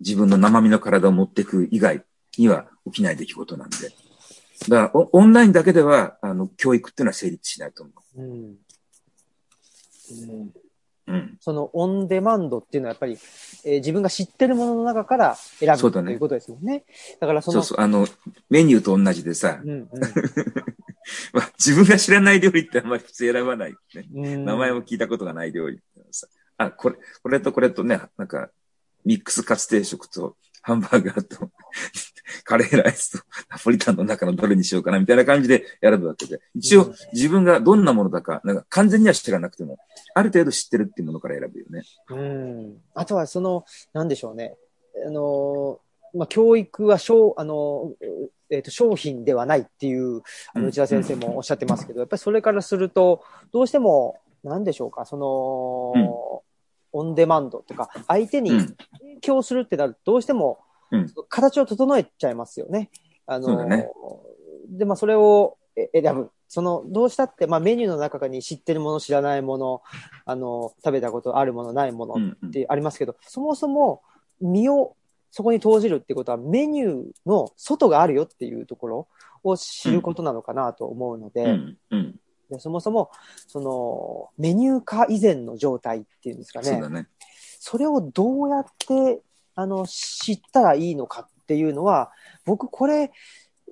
[0.00, 2.02] 自分の生身の体を持っていく以外
[2.38, 3.76] には起きない出来事なんで。
[4.68, 8.22] だから、オンラインだけでは、あの、教育っていうのは成立しないと思う。
[8.22, 8.56] うん。
[10.30, 10.52] うん
[11.08, 13.16] うん、そのオンデマンドっていうのはやっぱり、
[13.64, 16.84] えー、自分が知ってるものの中から選ぶと、ね、いうことですもんね。
[17.20, 17.62] だからその。
[17.62, 18.08] そうそう、あの、
[18.50, 19.88] メニューと同じでさ、うんうん
[21.32, 23.76] まあ、自分が知らない料理ってあんまり普通選ばない、
[24.10, 26.26] ね、名前も聞いたことがない料理さ。
[26.58, 28.50] あ、これ、これとこれとね、なんか、
[29.04, 31.52] ミックスカツ定食と、ハンバーガーと、
[32.44, 36.40] カレーライスと、ナポリタンの中のどれにしようかな、みたいな感じで選ぶわけで。
[36.54, 39.78] 一応、自分がどんなものだか、なんか完全には知らなくても、
[40.14, 41.82] ある程度知ってるっていうものから選ぶよね。
[42.10, 42.82] うん。
[42.94, 44.56] あとは、その、なんでしょうね。
[45.06, 45.80] あの、
[46.14, 47.92] まあ、教育は、商、あの、
[48.50, 50.22] えっ、ー、と、商品ではないっていう、
[50.54, 56.36] あの、内田先生もおっしゃってますけど、うん、やっぱりそれからすると、どうしても、なんでしょうか、その、うん
[56.96, 58.74] オンデマンドとか、相手に提
[59.20, 60.60] 供するってなると、どうしても、
[61.28, 62.90] 形を整えちゃいますよね。
[63.26, 63.88] あの、ね、
[64.68, 65.58] で、まあ、それを
[65.92, 66.30] 選ぶ。
[66.48, 69.82] その、どうしたって、まあ、メニューの中に知ってるもの、知らないもの、
[70.24, 72.14] あの、食べたことあるもの、ないもの
[72.48, 74.02] ってありますけど、うんうん、そもそも
[74.40, 74.96] 身を
[75.36, 79.08] そこに投じるってことは、メニューの外があるよっていうところ
[79.44, 83.10] を知ることなのかなと思うので、うんうんでそもそも、
[83.48, 86.80] その、メニュー化以前の状態っていうんですかね。
[86.80, 87.08] そね。
[87.58, 89.20] それをどうやって、
[89.56, 92.12] あの、知ったらいいのかっていうのは、
[92.44, 93.10] 僕これ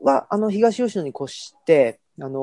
[0.03, 2.43] は、あの、東吉野に越して、あのー、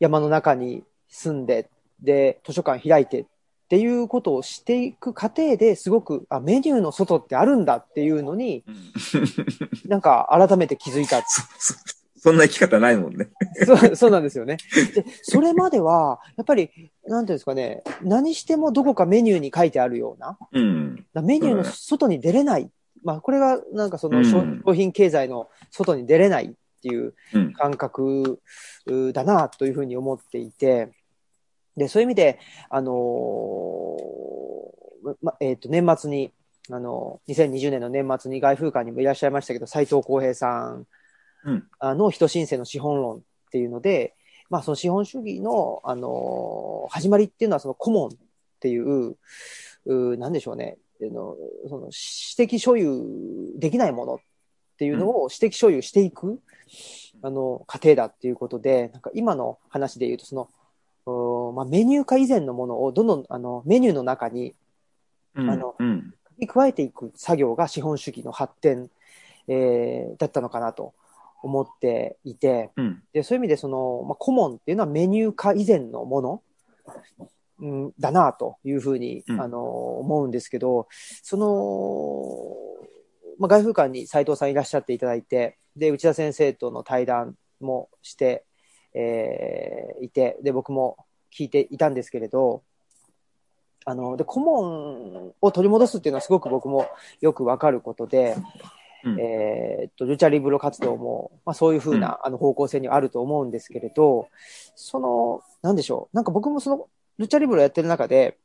[0.00, 1.70] 山の中に住んで、
[2.02, 3.26] で、図書館開いてっ
[3.68, 8.64] ていうことをしていく過程ですごく、あ、メニューの外ってあるんだっていうのに、
[9.86, 11.22] なんか改めて気づいた。
[12.26, 13.28] そんな生き方ないもんね。
[13.64, 14.56] そうそうなんですよね。
[14.96, 16.70] で、それまでは、やっぱり、
[17.06, 22.68] なんていうんですかね、何してもどこかメニューに書いてあるような、うん、メニューの外に出れない。
[23.04, 26.50] まあ、これがなんかその商品経済の外に出れないっ
[26.82, 27.14] ていう
[27.56, 28.40] 感覚
[29.12, 30.90] だなというふうに思っていて、
[31.76, 36.32] で、そういう意味で、あのー、ま、えっ、ー、と、年末に、
[36.72, 40.88] あの、2020年の年末に外風館にもいらっしゃいましたけど、斉藤浩平さん
[41.78, 43.20] あの人申請の資本論っ
[43.50, 44.14] ていうので、
[44.50, 48.10] まあその資本主義の、あの始まりっていうのはそのコモンっ
[48.60, 49.16] ていう、
[49.86, 51.36] うなんでしょうね、あの
[51.68, 53.02] その私的所有
[53.56, 54.18] できないものっ
[54.78, 56.40] ていうのを私的所有していく、
[57.22, 60.34] あの過程だっていうことで、なんか今の話で言うとそ
[61.06, 64.54] の、うまあ、メニュー化以前のものをどんどんあのメニューの中に
[65.34, 66.14] うんあのうん。
[66.38, 68.90] に加えていく作業が資本主義の発展、
[69.48, 70.94] えーだったのかなと
[71.46, 73.02] 思っていて、うん。
[73.12, 76.42] でそういう意味でその、まあ、コモンっていうのはメニュー化以前のもの、
[77.60, 79.60] うん、だなというふうに、うんあの
[79.98, 80.88] 思うんですけど、
[81.22, 82.86] その、
[83.38, 88.44] まあ、外風館に斉藤さんいらっしゃっていただいて、で、内田先生との対談もして、
[88.94, 90.96] えーいて、で、僕も
[91.36, 92.62] 聞いていたんですけれど、
[93.84, 96.88] あの、で、顧問を取り戻すっていうのはすごく僕も
[97.20, 98.36] よくわかることで、
[99.04, 104.28] うんえーっと、ルチャリブロ活動も、まあそういうふうな、あの方向性にはあると思うんですけれど、
[104.74, 106.16] その、なんでしょう。
[106.16, 108.38] なんか僕もその、ルチャリブロやってる中で、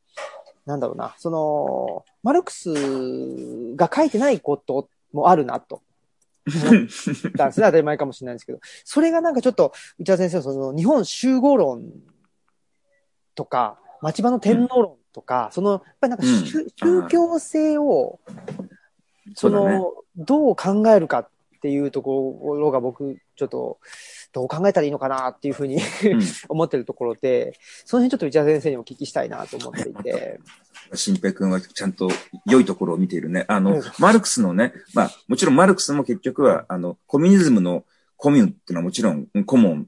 [0.65, 5.81] なんだろうな、その、マルクスが書いてないこともあるなと。
[6.47, 7.31] 思ったんですね。
[7.37, 8.59] 当たり前かもしれないんですけど。
[8.83, 11.91] それがなんかちょっと、内田先生のその、日本集合論
[13.35, 16.69] とか、町場の天皇論とか、その、やっぱりなんか宗,、うん
[17.03, 18.19] 宗教性を、
[19.35, 21.29] その、どう考えるかっ
[21.61, 23.79] ていうところが僕、ちょっと、
[24.33, 30.39] どう考えたらいいのかなっていうふうにうん 思ってるところで、その辺ちょっと内田先生にもお聞きしたいなと思っていて。
[30.93, 32.09] 新平君はちゃんと
[32.45, 33.45] 良いところを見ているね。
[33.47, 37.85] あの、うんマルクスのね、まあ、もちろんマルクスも結局は、あの、コミュニズムの
[38.17, 39.87] コミュンっていうのはもちろん、コモン、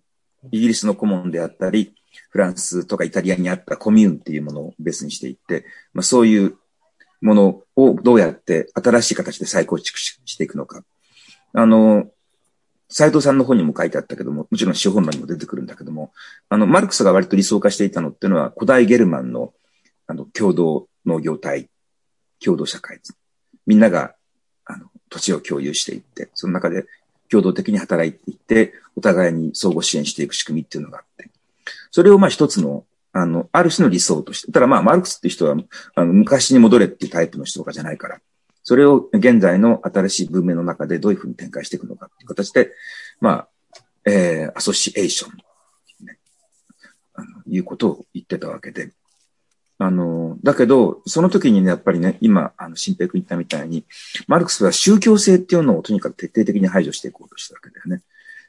[0.51, 1.95] イギリスのコモンであったり、
[2.29, 6.57] フランスとかイタリアにあったコミューンっていうものをベースにしていって、まあ、そういう
[7.23, 10.83] ものをどうやって新しい形で再構築していくのか。
[11.53, 12.11] あの、
[12.89, 16.11] 斉藤さんの方にも書いてあったけども、もちろん資本論にも出てくるんだけども、
[16.49, 19.53] あの、マルクスが割と理想化していたのっていうのは、古代ゲルマンの、
[20.05, 21.69] あの、共同農業体、
[22.43, 22.99] 共同社会。
[23.65, 24.15] みんなが、
[24.65, 26.85] あの、土地を共有していって、その中で
[27.31, 31.29] 共同的に働いていって、お互いに相互支援していく仕組みっていうのがあって、
[31.89, 35.55] それをまあ一つの、あの、ある種の理想として、ただまあ、マルクスっていう人は、
[35.95, 38.19] あの、昔に戻れっていうタイプの人とかじゃないから、
[38.63, 42.71] それを現在の新しい文明の中でどういうふうに展開していくのかっていう形で、
[43.21, 43.47] まあ、
[44.05, 46.17] えー、アソシエーション、ね、
[47.13, 48.91] あの、いうことを言ってたわけで、
[49.77, 53.85] あの、だけど、その時にね、やっぱりね、今、あの、新平君言ったみたいに、
[54.27, 58.01] マルクスは宗教性っていうのをとにかく徹底的に排除していこうとしたわけだよね。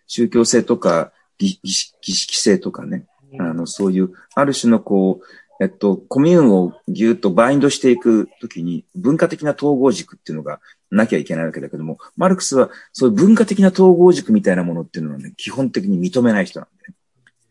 [0.06, 3.06] 宗教性とか、儀式性とかね、
[3.38, 5.24] あの、そういう、ある種のこう、
[5.60, 16.94] えっと、コミューンをぎゅっとバインドしていくときに、文化的な統合軸っていうのがなきゃいけないわけだけども、マルクスはそういう文化的な統合軸みたいなものっていうのはね、基本的に認めない人なんでね。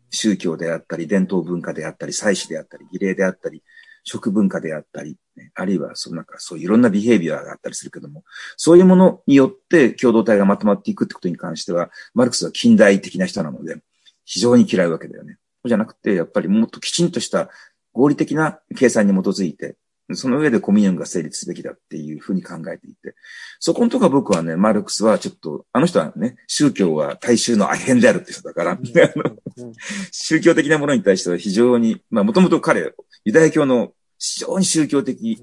[0.10, 3.64] 宗教であったり、伝統文化であったり、祭祀であったり、儀礼であったり、
[4.04, 8.24] 食文化であったり、ね、あるいは、そのなんか、そういういろんなビヘイビアがあったりするけども、
[8.56, 13.78] そういうものによって共同体がまとまっていくってことに関しては、マルクスは近代的な人なので、
[14.26, 15.38] 非常に嫌いわけだよね。
[15.68, 17.50] じゃなくて、やっぱりもっときちんとした
[17.94, 19.78] 合理的な計算に基づいて、
[20.12, 23.16] その上でコミュニオンが成立すべきだっていうふうに考えていて、
[23.60, 28.78] そこのところ僕はね、マルクスはちょっと、あの人はね、宗教は大衆のアヘンであるって人だから、
[30.12, 35.42] 宗教的なものに対しては非常に、まあもともと彼、ユダヤ教の非常に宗教的、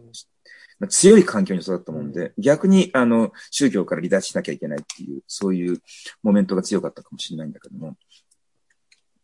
[0.79, 5.81] まあ強い環境に育ったもんで、逆にあの、宗教から離脱しなきゃいけないっていう、そういう
[6.23, 7.97] モメントが強かったかもしれないんだけども、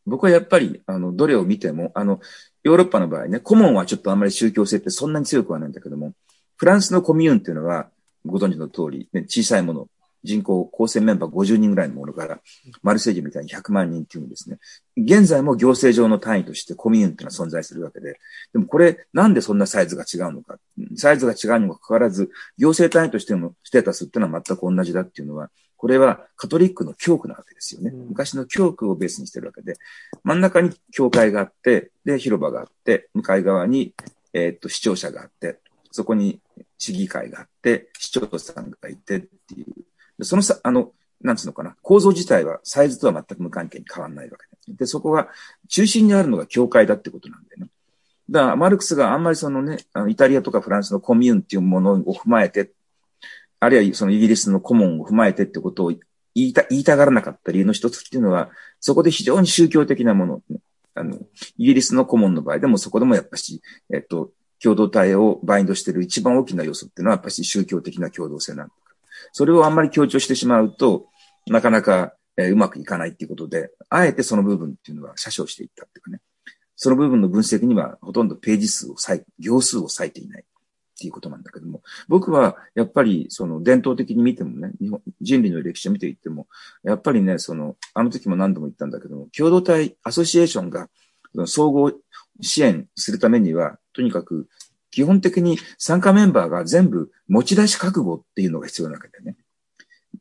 [0.07, 2.21] 僕はやっぱり、あの、どれを見ても、あの、
[2.63, 6.13] ヨーロッパの場合ね、コモンはちょっとあんまり宗教性ってそんなに強くはないんだけども、
[6.57, 7.91] フランスのコミューンっていうのは、
[8.25, 9.89] ご存知の通り、ね、小さいもの、
[10.25, 12.41] 人口構成メンバー50人ぐらいのものから、
[12.83, 14.59] マルセイユみたいに100万人っていうんですね。
[14.97, 18.19] 現在も行政上の単位としてコミューンっていうのは存在するわけで、
[18.53, 20.59] でもこれ、なんでそんなサイズが違うのか。
[20.97, 27.91] サイズが違うにもかかわらず、行政単位としてのステータスっていうのは全く同じだっていうのは、これはカトリックの教区なわけですよね。
[27.91, 29.75] うん昔の教区をベースにしてるわけで、
[30.25, 33.95] 真ん中に教会があって、で、広場があって、向かい側に、
[34.33, 35.59] えーっと、視聴者があって、
[35.91, 36.41] そこに
[36.79, 39.67] 市議会があって、市長さんがいてっていう。
[40.19, 44.79] でそのさ、あの、なんつうのかな、構造自体はサイズとは全く無関係に変わらないわけで。
[44.79, 45.29] で、そこが
[45.69, 47.71] 中心にあるのが教会だってことなんだよね。
[48.29, 52.73] だから、マルクスがあんまりそのね、あのイタリアとかフランスのコミューンっていうものを踏まえて、
[53.61, 55.99] あるいはそのイギリスのコモンを踏まえてってことを言
[56.35, 60.43] いた、言いたがらなかった理由の一つっていうのは、そこで非常に宗教的なもの、
[60.95, 61.17] あの、
[61.59, 64.31] イギリスのコモンの場合でもそこでもやっぱし、えっと、
[64.63, 68.73] 共同体をバインドしている一番大きな要素っていうのはやっぱし宗教的な共同性なんだ。
[69.33, 71.07] それをあんまり強調してしまうと、
[71.47, 76.21] なかなか、えー、うまくいかないっていうことで、あえてその部分っていうのは写生していったっていうかね。
[76.77, 80.45] その部分の分析にはほとんどページ数を割い、行数を割いていない
[80.97, 86.47] っていうことなんだけども、僕はやっぱりその伝統的に見てもね、日本、人類の歴史を見ていっても、
[86.83, 90.89] やっぱりね、その、あの時も何度も言ったんだけども、共同体、アソシエーションが
[91.45, 91.93] 総合
[92.41, 94.49] 支援するためには、とにかく
[94.91, 99.37] 基本的に参加メンバーが全部持ち出し覚悟っていうのが必要なわけだよね。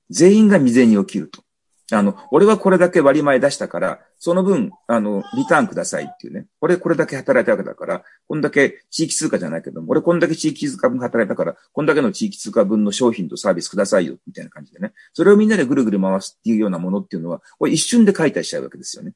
[0.10, 1.45] 全員が未然に起きると。
[1.92, 6.48] あの、俺はこれだけ割り前出したから、その分、あの、リターンくださいっていうね。
[6.60, 14.94] 俺これだけ働いたわけだから、こんだけ地域通貨じゃないけども、俺こんだけ地域通貨分働いたから、こんだけの地域通貨分の商品とサービスくださいよ、みたいな感じでね。
[15.14, 19.14] それをみんなでぐるぐる回すっていうようなものっていうのは、これ一瞬で解体しちゃうわけですよね。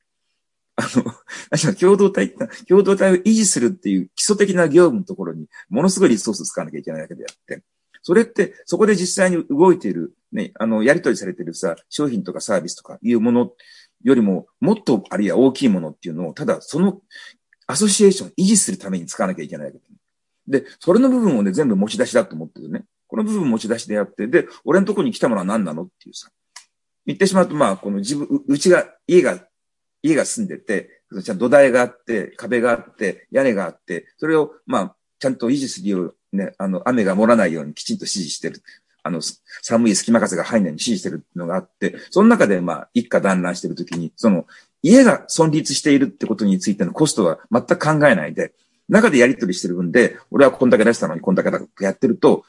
[0.80, 2.36] あの、共同体、
[2.68, 7.64] 共同体を維持するっていう基礎的な業務のところに、ものすごいリソース使わなきゃいけないわけであって、
[8.02, 13.52] それって、そこで実際に動いている、ね、あの、やり取りされてるさ、商品とかサービスとかいうもの
[14.04, 17.02] よりも、もっと、あるいは大きいものっていうのを、ただ、その、
[17.68, 19.80] アソシエーション維持するために使わなきゃいけないわけ
[20.48, 22.86] で、それの部分をね、全部持ち出しだと思ってるね。
[23.08, 26.30] この部分持ち出しでやって、で、俺のとこに来たものは何なのっていうさ。
[27.06, 29.48] 言ってしまうと、まあ、この自分、うちが、家が、
[30.02, 38.62] 家が住んでて、ちゃん土台があって、壁があって、屋根があって、それを、まあ、ちゃんと維持するようね、あの、雨が漏らないようにきちんと指示してる。
[39.10, 39.22] あの、
[39.64, 44.46] 寒い隙間風が入んないに指示してるのがあって、その中で、まあ、一家団らんしてるときに、その、
[44.84, 48.54] 家が存立しているってことについてのコストは全く考えないで、
[48.88, 52.46] 中でやり取りしてる分で、俺はこんだけ出したのにこんだけやってると、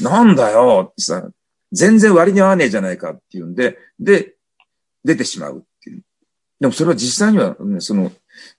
[0.00, 1.28] なんだよってさ、
[1.70, 4.34] 全然割に合わねえじゃないかっていうんで、で、
[5.04, 6.02] 出てしまうっていう。
[6.60, 8.10] でもそれは実際には、ね、その、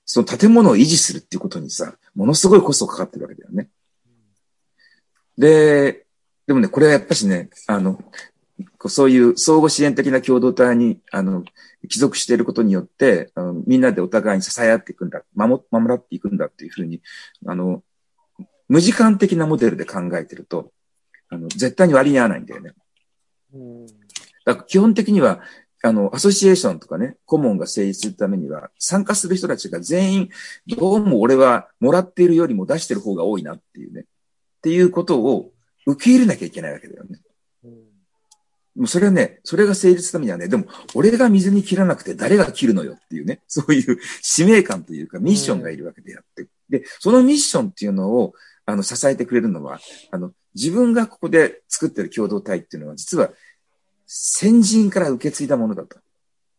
[0.05, 3.69] その建物を維持するっていうことにさ、ものすごいコストかかってるわけだよね。
[5.37, 6.05] で、
[6.49, 8.03] でもね、これはやっぱしね、あの、
[8.87, 11.43] そういう相互支援的な共同体に、あの、
[11.87, 17.03] 帰属していることによって、あのみんなでお互いに支え合っていくんだ、守、守らっていくんだっていうふうに、
[17.45, 17.83] あの、
[18.67, 20.71] 無時間的なモデルで考えてると、
[21.29, 22.71] あの、絶対に割に合わないんだよね。
[24.43, 25.41] だから基本的には、
[25.83, 30.29] あの、アソシエーションとかね、顧問が成立するためには、参加する人たちが全員、
[30.65, 34.01] どうも俺はもらっているよりも出してる方が多いなっていうね。
[34.01, 34.05] っ
[34.63, 35.51] ていうことを
[35.91, 37.19] 受け入れなきゃいけないわけだよね。
[38.75, 46.47] もうそれはね、それが成立するためにはね、でも、俺が水に切らなくて誰が切るのよっていうね、 そういう使命感というかミッションがいるわけであって。
[46.69, 48.33] で、そのミッションっていうのを、
[48.65, 49.79] あの、支えてくれるのは、
[50.11, 53.31] あの、自分がここで作ってる共同体っていうのは、実は、
[54.05, 55.97] 先人から受け継いだものだと。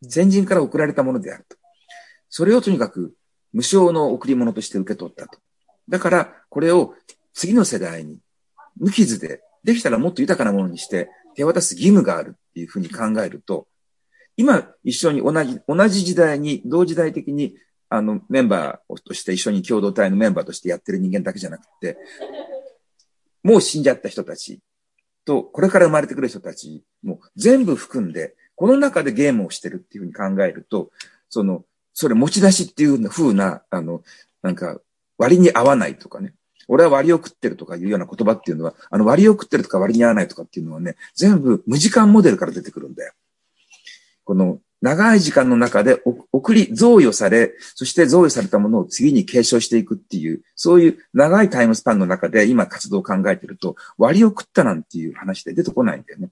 [0.08, 1.56] 先人から送られたものであると。
[2.28, 3.14] それをとにかく
[3.52, 5.38] 無償の贈り物として受け取ったと。
[5.88, 6.94] だから、これを
[7.32, 8.18] 次の世代に
[8.80, 13.68] 無傷で、できたらもっと豊かなものにして手渡す義務があるっていうふうに考えると、
[14.36, 17.56] 今一緒に同じ、同じ時代に、同時代的に、
[17.90, 21.98] あの、メンバーとして一緒に共同体のメンバーとしてやってる人間だけじゃなくて、
[23.42, 24.60] もう死んじゃった人たち
[25.24, 30.90] と、これから生まれてくる人たちも全部含んで、この中でゲームをしてるっていうふうに考えると、
[31.28, 34.02] その、それ持ち出しっていう風な、あの、
[34.42, 34.80] なんか、
[35.18, 36.34] 割に合わないとかね。
[36.72, 43.12] 俺は割を食ってるとかいうような言葉っていうのは、あの割を食ってるとか割に合わないとかっていうのはね、全部無時間モデルから出てくるんだよ。
[44.24, 46.00] この長い時間の中で
[46.32, 56.30] 送り、贈与され、そして贈与されたものを次に継承していくっていう、そういう長いタイムスパンの中で今活動を考えてると、割を食ったなんていう話で出てこないんだよね。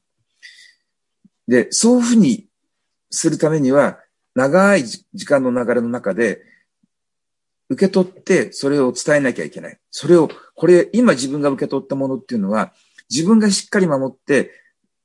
[1.49, 2.47] で、そういうふうに
[3.11, 3.99] するためには、
[4.37, 6.43] 長い時間の流れの中で、
[7.69, 9.79] 受け取って、それを伝えなきゃいけない。
[9.91, 12.73] それを、これ、今自分が受け取ったものっていうのは、
[13.11, 14.53] 自分がしっかり守って、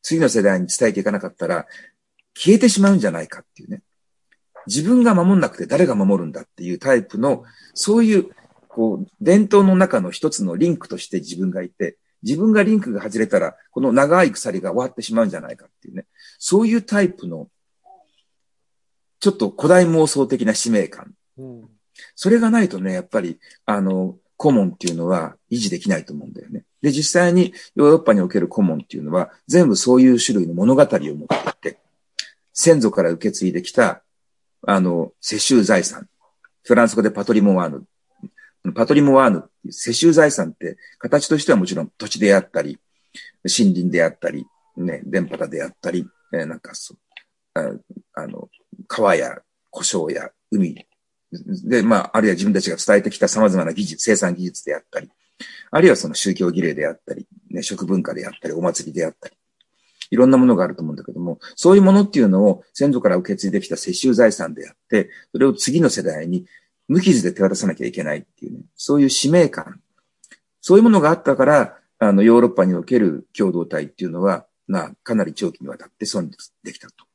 [0.02, 1.66] 次の世代に伝えていかなかったら、
[2.36, 3.82] 消えてしまうんじゃないかっていうね。
[4.66, 8.30] 自分が守んなくて誰が守るんだっていうタイプの、そういう、
[8.70, 16.06] こう、伝統の中の一つのリンクとして自分がいて、自分がリンクが外れたら、この長い鎖が終わってしまうんじゃないかっていうね。
[16.40, 17.50] そういうタイプの、
[19.20, 21.14] ちょっと古代妄想的な使命感。
[22.16, 26.66] それがないとね、やっぱり、あの、顧問っていうのは維持できないと思うんだよね。
[26.82, 31.28] で、実際にヨーロッパにおける顧問っていうのは、全部そういう種類の物語を持っ
[31.62, 31.80] ていて、
[32.54, 34.04] 先祖から受け継いできた、
[34.66, 36.08] あの、世襲財産。
[36.64, 37.86] フランス語でパトリモワー
[38.66, 38.74] ヌ。
[38.74, 42.80] パトリモワーヌっていう世襲財産って、形としてはもちろん土地であったり、
[43.44, 44.46] 森林であったり、
[44.78, 47.82] ね、電波であったり、え、なんかそう、
[48.14, 48.50] あの、
[48.88, 49.38] 川や
[49.70, 50.86] 胡椒や海
[51.64, 55.10] で、まあ、あるいは自分たちが伝えてきた様々な技術、生産技術であったり、
[55.72, 59.36] あるいはその宗教儀礼であったり、ね、食文化であったり、お祭りであったり。
[60.12, 66.46] いろんなものがあると思うんだけども、そういうものっていうのを先祖から受け継いできた世襲財産であって、それを次の世代に
[66.88, 69.82] 無傷で手渡さなきゃいけないっていうね、そういう使命感。
[70.62, 77.06] そういうものがあったから、あの、ヨーロッパにおける共同体っていうのは、まあ、かなり長期にわたって存立できたと。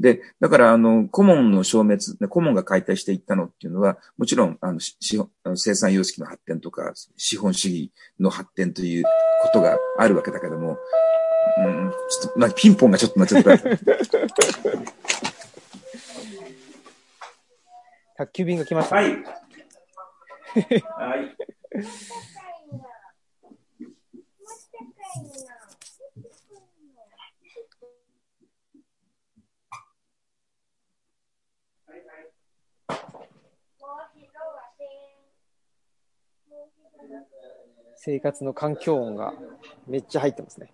[0.00, 9.04] で、だから、あの、顧問の消滅、顧問が解体していったのっていうのは、もちろん、あの、資本生産様式の発展とか、資本主義の発展という
[9.42, 10.78] ことがあるわけだけども、
[11.58, 13.58] うん、ちょっと、まあ、ピンポンがちょっとなっちゃった。
[18.16, 19.12] 宅急便が来ました、はい。
[19.12, 19.20] は
[21.16, 21.36] い。
[37.96, 39.32] 生活の環境音が
[39.86, 40.72] めっちゃ入ってますね。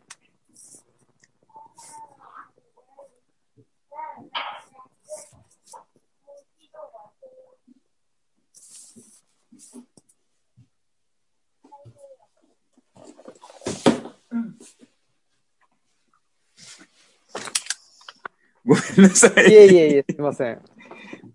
[18.64, 19.50] ごめんなさい。
[19.50, 20.62] いえいえいえ、すみません。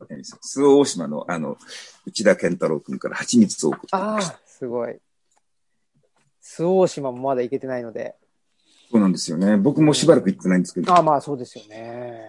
[0.42, 1.58] 周防大島の、あの、
[2.06, 4.96] 内田健太郎君から蜂蜜を送ってああ、すごい。
[6.42, 8.16] 周防大島もまだ行けてないので。
[8.90, 9.58] そうなんですよね。
[9.58, 10.94] 僕もしばらく行ってないんですけど。
[10.94, 12.22] ああ、まあそうですよね。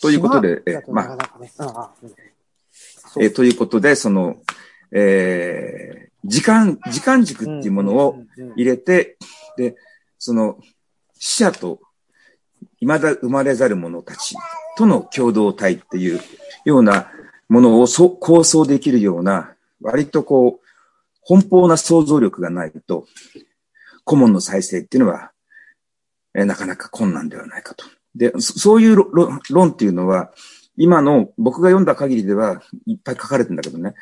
[0.00, 1.90] ということで、え、まあ、ね、あ
[3.18, 4.36] えということで、その、
[4.92, 8.18] えー、時間、時間軸っていうものを
[8.56, 9.16] 入れて、
[9.56, 9.76] で、
[10.18, 10.58] その、
[11.18, 11.80] 死者と
[12.80, 14.34] 未だ生まれざる者たち
[14.76, 16.20] との共同体っていう
[16.64, 17.10] ような
[17.48, 20.59] ものをそ構想できるような、割とこう、
[21.30, 23.06] 奔放な想像力がないと、
[24.04, 25.30] 顧問の再生っていうのは、
[26.34, 27.84] えなかなか困難ではないかと。
[28.16, 28.96] で、そういう
[29.50, 30.32] 論っていうのは、
[30.76, 33.94] 今の僕が読んだ限りではいっぱい書かれてるんだけどね、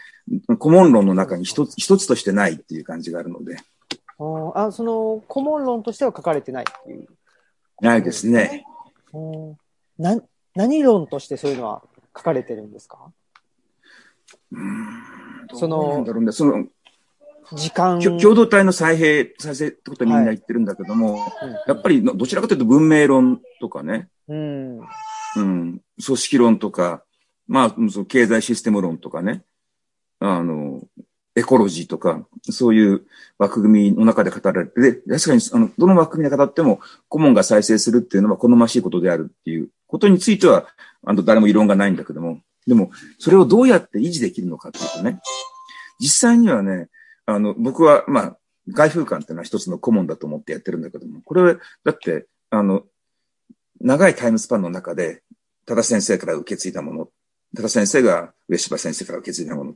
[0.59, 3.59] 顧問論の中に一つ一つとしてないっていう感じがあるので。
[4.55, 7.07] あその顧問論としては書かれてないっていう。
[7.81, 8.65] ないですね。
[9.99, 10.21] な
[10.55, 11.83] 何論としてそういうのは
[12.17, 13.13] 書かれてるんですか？
[14.53, 14.87] うん
[15.55, 16.67] その、だろうね、その、
[17.53, 18.01] 時間。
[18.01, 21.31] 共同体の再編、再生ってことはみんな言ってるんだけども、はい
[21.67, 27.03] やっぱりどちらかというと文明論とかね、うん、うん、組織論とか、
[27.47, 29.43] まあ、その経済システム論とかね、
[30.21, 30.83] あの、
[31.35, 33.03] エコロジーとか、そういう
[33.39, 40.67] 枠組みの中で語られて、で、確かに、あの、どの枠組みで語っても、顧問が再生するっていうのは好ましいことであるっていうことについては、
[41.07, 45.21] あの、誰も異論がないんだけども、でも、それをどうやって維持できるのかっていうとね、
[46.01, 46.89] 実際にはね、
[47.29, 52.85] あの、僕は、まあ、外風館っていうのは一つの顧問だと思ってやってるんだけども、これは、だって、あの、
[53.83, 55.23] 長いタイムスパンの中で、
[55.67, 57.09] 多田先生から受け継いだもの、
[57.55, 59.75] 多田先生が上柴先生から受け継いだもの、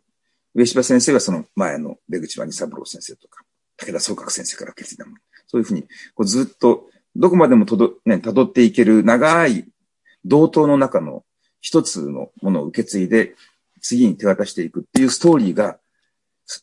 [0.54, 3.44] 上柴先生がその前の出口場に三郎先生とか、
[3.76, 5.18] 武田総閣先生から受け継いだもの。
[5.46, 5.82] そういうふうに、
[6.14, 9.66] こうずっと、どこまでもとど、ね、辿っていける長い
[10.24, 11.22] 同等の中の
[11.60, 13.34] 一つのものを受け継いで、
[13.82, 15.78] 次に手渡していくっていうストーリーが、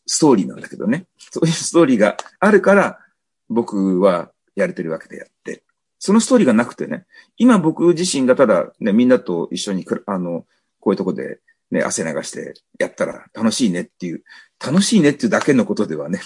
[0.06, 1.06] ストーリーなんだけどね。
[1.30, 2.98] そういうストーリーがあるから、
[3.48, 5.62] 僕はやれてるわけであって、
[5.98, 7.04] そのストーリーがなくてね、
[7.36, 10.46] 今僕自身がただね、みんなと一緒にあの、
[10.78, 14.22] こういうとこでね、汗流してやったら楽しいねっていう、
[14.64, 16.20] 楽しいねっていうだけのことではね、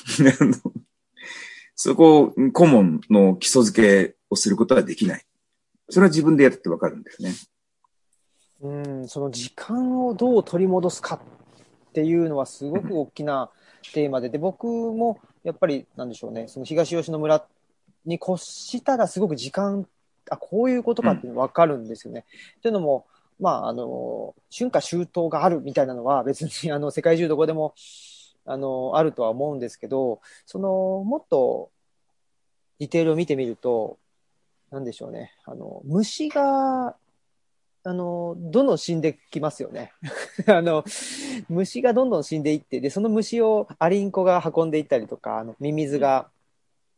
[1.77, 5.25] そこを顧問の基礎付けをすることはできない。
[5.91, 7.35] それは自分でやってわかるんだよね。
[8.61, 11.21] うん、その時間をどう取り戻すかっ
[11.95, 13.51] っていうのはすごく大きな
[13.93, 17.47] テーマで、で、僕もやっぱりなんでしょうね、その東吉野村
[18.05, 19.87] に越したらすごく時間、
[20.29, 22.25] あ、こういうことかっていうの分かるんですよね。
[22.57, 23.07] うん、というのも、
[23.39, 27.75] まあ、あの、春夏秋冬があるみたいなのは別にあの世界中どこでも
[28.45, 31.71] あのあるとは思うんですけど、そのもっと
[32.81, 33.99] ディテールを見てみると、
[34.73, 35.33] なんでしょうね。
[35.45, 36.97] あの、虫が、
[37.87, 39.93] あの、どんどん死んできますよね。
[40.49, 40.85] あの、
[41.51, 46.29] 虫がどんどん死んでいって、で、その虫をアリンコが運んでいったりとか、あの、ミミズが、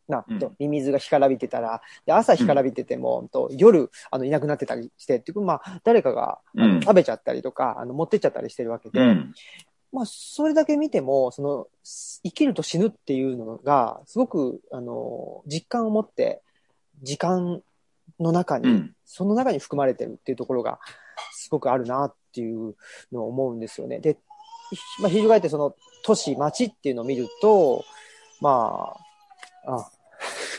[0.06, 9.34] な、と、ミミズが干からびてたら、で、朝干からびてても、うん、と、夜、あの、いなくなってたりして、っていう、まあ、誰かが、食べちゃったりとか、あの、持ってっちゃったりしてるわけで、うん、
[9.90, 11.66] まあ、それだけ見ても、その、
[12.22, 16.42] 生きると死ぬっていうのが、すごく、あの、実感を持って、
[17.02, 17.60] 時間
[18.20, 20.78] の中に、うん、その中に含まれてるっていうところが、
[21.32, 22.74] すごくあるなっていう
[23.12, 24.00] のを思うんですよね。
[24.00, 24.18] で、
[25.00, 27.84] まあ、翻ってその都市、町っていうのを見ると、
[28.40, 28.94] ま
[29.64, 29.90] あ、あ、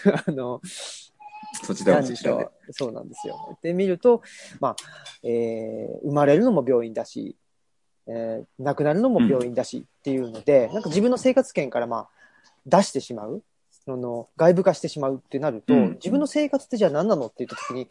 [0.28, 0.62] あの、
[1.64, 2.74] そちらなんでしょう。
[2.74, 3.58] そうなんですよ。
[3.62, 4.22] で、見ると、
[4.60, 4.76] まあ、
[5.24, 7.36] えー、生まれるのも病院だし、
[8.08, 12.10] えー、亡くなるのも病院だしっていうので、うん、なんか自分の生活圏からまあ、
[12.66, 13.44] 出してしまう。
[13.88, 17.88] その外部化してしまうってなると、うん、自分の生活ってじゃあ何なのって言った時に、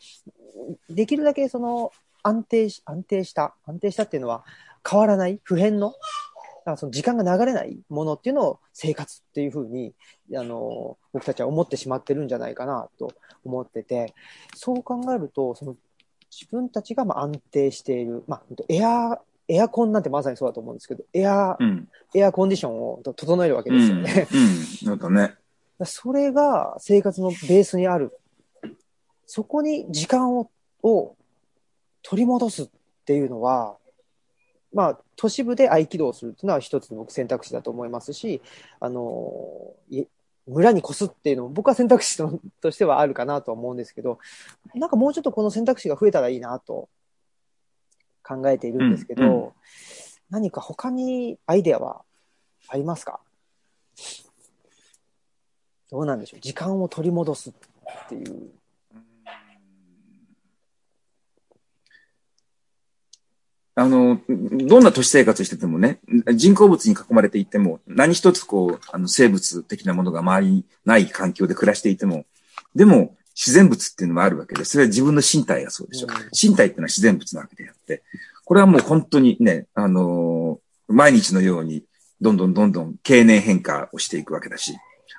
[0.90, 1.90] できるだけその
[2.22, 4.44] 安定し、安定した、安定したっていうのは
[4.88, 5.94] 変わらない、普遍の、
[6.76, 9.94] その時間が流れないものっていうのを生活っていうふうに、
[10.34, 14.12] あの、僕たちは思ってしまってるんじゃないかなと思ってて、
[14.55, 15.76] そう考えると、その
[16.30, 19.18] 自分たちがまあ安定している、まあ、エア、
[19.49, 24.28] エアコンなんてまさにそうだと思うんですけど、エア、うん、エアコンディションを整えるわけですよね。
[24.84, 24.99] うん、うん。
[24.99, 25.34] だね。
[25.84, 28.18] それが生活のベースにある。
[29.26, 30.50] そこに時間を
[30.82, 31.16] を
[32.02, 32.68] 取り戻すっ
[33.04, 33.76] ていうのは、
[34.72, 38.40] まあ、都市部で合気道をするっていうのは一つの選択肢だと思いますし、
[38.78, 39.74] あの、
[40.46, 42.18] 村に越すっていうのも僕は選択肢
[42.60, 44.20] としてはあるかなと思うんですけど、
[44.74, 46.88] なんかもうちょっとこの選択肢が増えたらいいなと
[48.22, 49.52] 考えているんですけど、うんうん、
[50.30, 52.02] 何か他にアイデアは
[52.68, 53.18] ありますか？
[55.91, 57.53] どうなんでしょう時間を取り戻すっ
[58.09, 58.51] ていう。
[63.78, 66.01] あの、どんな都市生活しててもね、
[66.34, 72.24] 人工物に囲まれていても、何一つこう、あの、生物的なものが周りにない環境で暮らしていても、
[72.74, 76.07] でも、自然物っていうのもあるわけで、それは自分の身体がそうでしょ。
[76.09, 78.03] うん、身体っていうのは自然物なわけであって、
[78.47, 81.84] これはもう本当にね、あのー、毎日のように、
[82.22, 84.74] どんどんどんどん経年変化をしていくわけだし、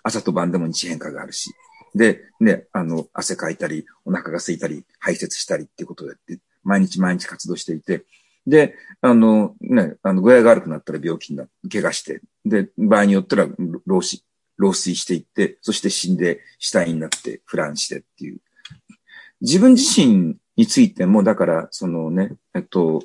[0.08, 1.52] 朝と晩でも日変化があるし、
[1.94, 8.06] で、ね、あの、汗かいたり、お腹が空いたり、排泄したりっていうことをやって、毎日毎日活動していて、
[8.46, 13.48] で、あの、ね、あの、具合が悪くなったら病気になって、怪我して、で、場合によったら、
[13.86, 14.24] 老死、
[14.58, 18.40] 老衰していって、そして死んで死体になって腐乱してっていう。
[19.42, 23.04] 自分自身についても、だから、そのね、えっと、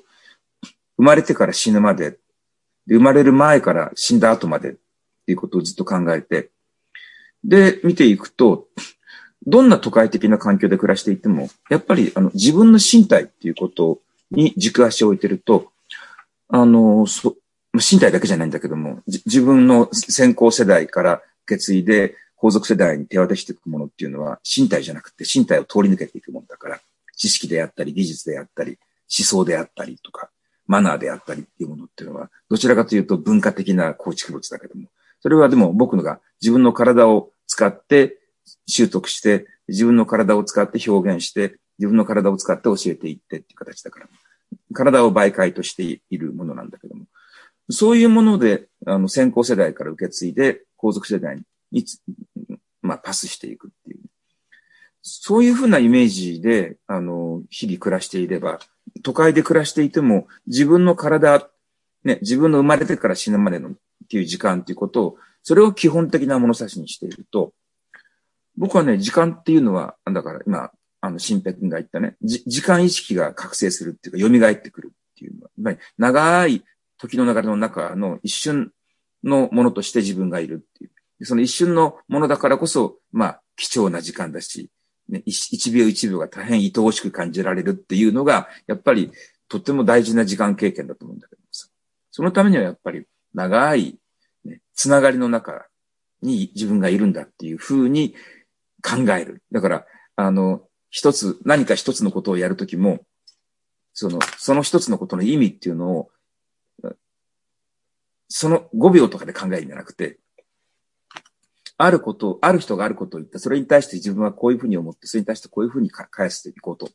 [0.97, 2.13] 生まれてから死ぬまで、
[2.87, 4.73] で生まれる前から死んだ後までっ
[5.27, 6.52] ていうことをずっと考えて、
[7.45, 8.69] で、見ていくと、
[9.47, 13.99] どんな都会的な環境で暮らしていても、やっぱりあの自分の身体っていうこと
[14.31, 15.73] に軸足を置いてると、
[16.49, 17.37] あの、そ
[17.75, 26.81] 身体だけじゃないんだけども、自分の先行世代から受け継いで皇族世代に手渡していくものっていうのは身体じゃなくて身体を通り抜けていくものだから、
[27.17, 28.79] 知識であったり技術であったり
[29.19, 30.31] 思想であったりとか、
[30.67, 34.89] マナーであったりっていうものっていうのは、どちらかというと文化的な構築物だけども、
[35.23, 38.19] それはでも僕のが自分の体を使って
[38.67, 44.09] 習得して、自分の体を使って表現して、自分の体を使って教えていってっていう形だから。
[44.75, 47.07] 体を媒介としているものなんだけども。
[47.71, 51.85] そういうもので、あの、先行世代から受け継いで、皇族世代に、
[52.83, 54.01] まあ、パスしていくっていう。
[55.03, 58.59] そういうふうなイメージで、あの、日々暮らしていれば、
[59.03, 61.49] 都会で暮らしていても、自分の体、
[62.05, 63.73] ね、自分の生まれてから死ぬまでの
[64.13, 67.55] っていう時間っていうことを、それを基本的な物差しにしていると、
[68.59, 76.65] 僕はね、時間っていうのは、だから今、あの、新平君が言ったね、時間意識が覚醒するっていうか、蘇ってくるっていうのは、やっぱり長い
[76.99, 78.71] 時の流れの中の一瞬
[79.25, 81.25] のものとして自分がいるっていう。
[81.25, 84.69] その一瞬のものだからこそ、まあ、貴重な時間だし、
[85.09, 89.11] ね、一秒一秒が大変愛おしく感じられるっていうのが、やっぱり
[89.49, 91.69] とっても大事な時間経験だと思うんだけどさ。
[92.11, 93.99] そのためにはやっぱり長い、
[94.75, 95.67] つながりの中
[96.23, 98.15] に自分がいるんだっていうふうに
[98.83, 99.43] 考える。
[99.53, 103.01] だから、あの、一つ、何か一つのことをやるときも、
[103.93, 106.11] その、その一つのことの意味っていうのを、
[108.29, 110.19] その5秒とかで考えるんじゃなくて、
[111.77, 116.89] あること、ある人があることを言った、それに対して自分はこういうふうに思って、それに対してこういうふうに返していこうと、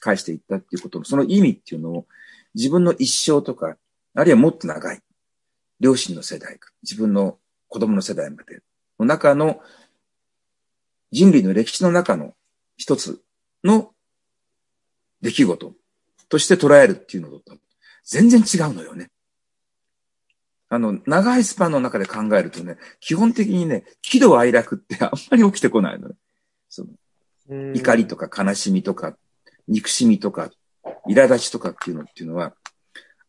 [0.00, 2.06] 返していったっていうことの、その意味っていうのを、
[2.54, 3.76] 自分の一生とか、
[4.14, 5.00] あるいはもっと長い、
[5.80, 8.60] 両親の世代、自分の子供の世代まで
[8.98, 9.60] の中の、
[11.10, 12.34] 人類の歴史の中の
[12.76, 13.20] 一つ
[13.64, 13.92] の
[15.22, 15.74] 出来事
[16.28, 17.56] として捉えるっていうのと
[18.04, 19.10] 全然違うのよね。
[20.68, 26.14] あの、長いスパンの中で考えるとね、基本的にね、喜怒哀楽ってあんまり起きてこないのね。
[26.68, 29.16] その怒りとか悲しみとか、
[29.66, 30.50] 憎しみとか、
[31.08, 32.54] 苛立ちとかっていうのっていうのは、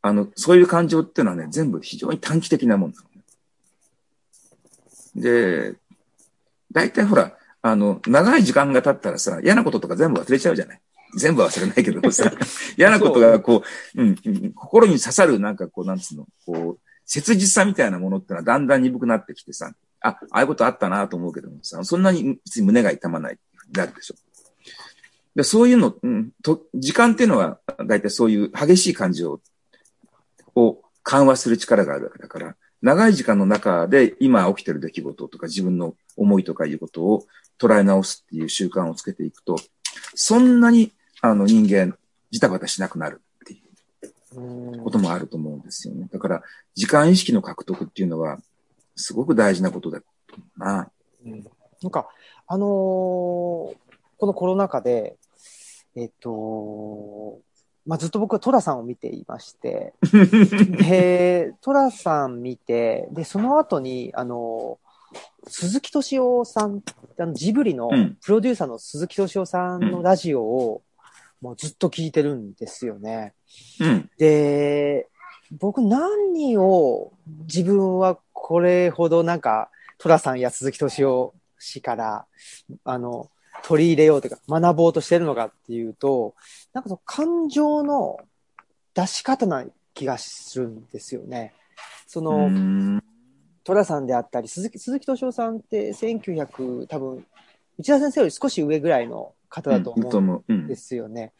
[0.01, 3.23] あの、そういう感情っていうのはね、全部非常に短期的なもんなのね。
[5.15, 5.75] で、
[6.71, 10.81] 大体ほら、あの、長い時間が経ったらさ、嫌なこととか全部忘れちゃうじゃない
[11.15, 12.31] 全部忘れないけどさ、
[12.77, 13.63] 嫌なことがこ
[13.95, 23.37] う、うん、心に刺さるなんかこう、なんつうの、こう、切実さみたいなものってのはだんだん鈍くなってきてさ、あ、ああいうことあったなと思うけどもさ、そんなに胸が痛まない
[23.73, 24.15] なるでしょ。
[25.35, 29.41] でそういうの、うん、と、時間っていうのは、だいたいそういう激しい感情
[30.55, 37.25] を緩和する力があるわけだから、長い時間の中で今起きてる出来事とか自分の思いとかいうことを
[37.59, 39.57] 捉え直すっていう習慣をつけていくと、
[40.15, 40.91] そんなに、
[41.21, 41.95] あの人間、
[42.31, 43.61] ジタバタしなくなるってい
[44.33, 46.07] ううんこともあると思うんですよね。
[46.11, 46.43] だから、
[46.73, 48.39] 時間意識の獲得っていうのは、
[48.95, 50.91] すごく大事なことだと思うな。
[51.25, 51.45] うん
[51.83, 52.09] なんか、
[52.47, 53.91] あのー
[54.21, 55.17] このコロナ禍で、
[55.95, 57.39] えっと、
[57.85, 64.79] まあ、ずっと僕はトラさんを見ていまして、 で、トラさん見て、で、その後に、あの、
[65.47, 66.83] 鈴木敏夫さん、
[67.17, 70.83] あのジブリのうんプロデューサーの鈴木敏夫さんのラジオを、
[71.41, 73.33] もうずっと聞いてるんですよね。
[73.79, 74.09] うん。
[74.17, 75.07] で、
[75.59, 77.13] 僕何を
[77.45, 82.25] 自分はこれほどなんか、トラさんや鈴木敏夫氏から、
[82.83, 83.29] あの、
[83.63, 86.35] 取り入れようというか、学ぼうとしてるのかっていうと、
[86.73, 88.19] なんかその感情の
[88.93, 91.53] 出し方な気がするんですよね。
[92.07, 93.03] その、うん
[93.63, 97.25] トラさんであったり、鈴木、鈴木敏夫さんって1900、多分、
[97.77, 100.43] 内田先生より少し上ぐらいの方だと思うんと思う。
[100.47, 101.31] うんですよね。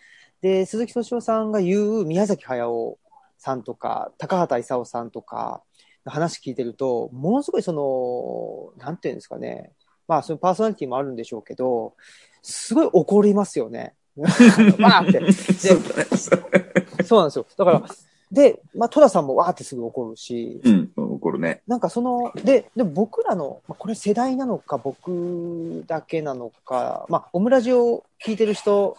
[0.42, 2.98] で、鈴木敏夫さんが言う宮崎駿
[3.38, 5.64] さんとか、高畑勲さんとか、
[6.06, 9.72] 話聞いてると、ものすごいその、なんていうんですかね。
[10.12, 11.94] まあ、そのパーソナリティもあるんでしょうけど、
[12.42, 13.94] すごい怒りますよね。
[14.20, 15.32] わーって。
[15.32, 17.46] そうだねそうなんですよ。
[17.56, 17.84] だから、
[18.30, 21.62] で、まあ、戸田さんもわーってすぐ怒るし、うん、怒るね。
[21.66, 28.98] なんかその、で、でも僕らの、まあ、これ世代なのか、僕だけなのか、まあ、オムラジを聞いてる人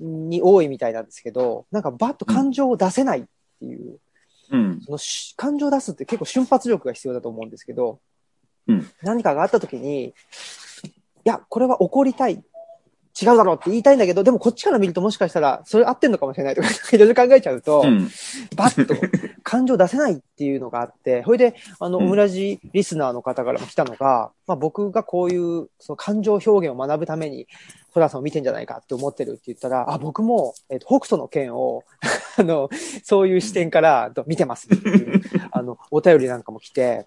[0.00, 3.22] に多いみたいなんですけど、なんかバッと感情を出せないっ
[3.58, 3.96] ていう、
[4.50, 4.82] うん。
[4.82, 8.00] そのし感情を出すって結構瞬発力が必要だと思うんですけど、
[8.68, 10.12] うん何かがあった時に、い
[11.24, 12.42] や、これは怒りたい。
[13.20, 18.08] 違うだろうって言いたいんだけど、でもこっちから見るともしかしたら、それ合ってんのかもしれないとか、 いろいろ考えちゃうと、うん。
[18.56, 18.94] バッと
[19.42, 27.46] 感情出せないっていうのがあって、それで、あの、うんオムラジリスナーの方からも来たのが、まあ僕がこういう、その感情表現を学ぶために、
[27.92, 31.84] トラさんを見てんじゃないかって思ってるって言ったら、あ、僕も、えっ、と、北斗の剣を、
[32.38, 32.70] あの、
[33.04, 37.06] そういう視点からと見てますっていう、あの、お便りなんかも来て、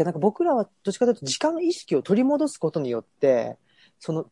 [0.00, 3.58] で、なんか僕らはどっちかというと時間意識を取り戻すことによって、
[3.98, 4.24] その、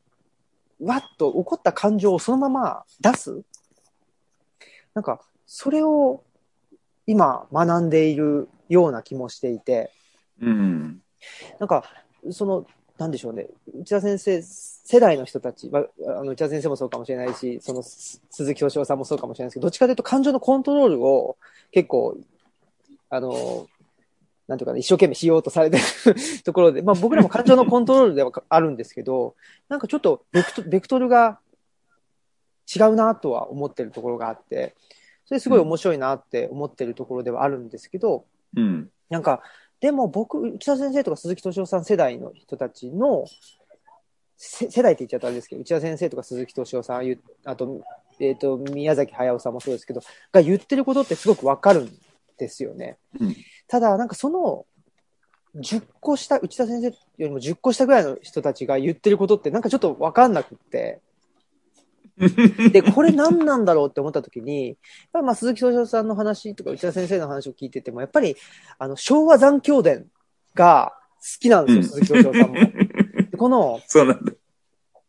[0.81, 3.43] わっと起こった感情をそのまま出す。
[4.95, 6.25] なんか、それを
[7.07, 9.93] 今学んでいるような気もしていて、
[10.41, 11.03] うん。
[11.59, 11.85] なんか、
[12.31, 12.67] その、
[12.97, 13.49] なんでしょうね、
[13.79, 15.85] 内田先生、世代の人たち、まあ、
[16.19, 21.37] あの内田先生もそうかもしれないし、そのす鈴木敏夫さんもそうかもしれないですけど、どっちかというと感情のコントロールを
[21.73, 22.17] 結構、
[23.11, 23.69] あの、
[24.49, 25.83] なんていうかね、一生懸命しようとされてる
[26.43, 29.37] ところで、まあ僕らも感情のコントロールではあるんですけど、
[29.69, 31.39] なんかちょっとベクトベクトルが
[32.75, 34.75] 違うなとは思ってるところがあって、
[35.27, 38.25] それすごい面白いなって思ってるところではあるんですけど、
[38.57, 38.91] うん。
[39.11, 39.43] なんか、
[39.81, 43.27] でも僕、内田先生とか鈴木敏夫さん世代の人たちの、
[44.39, 47.83] せ世代って言っちゃったらあれですけど、内田先生とか鈴木敏夫さん、ゆあと、
[48.19, 50.01] えっ、と、宮崎駿さんもそうですけど、
[50.33, 51.99] が言ってることってすごくわかるん
[52.45, 52.99] ですよね。
[53.21, 53.37] うん
[53.71, 54.65] ただ、なんかその、
[55.57, 61.01] 10個下、内田先生よりも10個下ぐらいの人たちが言ってることってなんかちょっとわかんなくって、
[62.73, 64.77] で、これ何なんだろうって思った時に、やっ
[65.13, 68.37] ぱりまあ鈴木敏夫さんの話とか内田先生の話を聞いてても、やっぱり
[68.79, 70.11] あの昭和残響伝
[70.55, 72.55] が好きなんですよ、うん鈴木敏夫さんも。
[73.31, 74.33] で この、そうなんだ。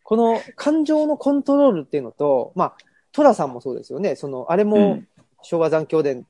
[0.03, 2.77] この感情のコントロールっていうのと、まあ、
[3.11, 4.15] 寅さんもそうですよね。
[4.15, 5.01] その、あれも
[5.41, 6.25] 昭和残響伝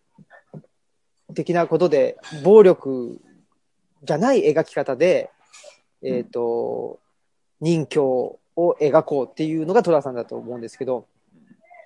[1.33, 3.19] 的なことで、暴力
[4.03, 5.29] じゃない描き方で、
[6.01, 6.99] えっ、と、
[7.61, 11.05] 人形を描こうっていうのが寅さんだと思うんですけど、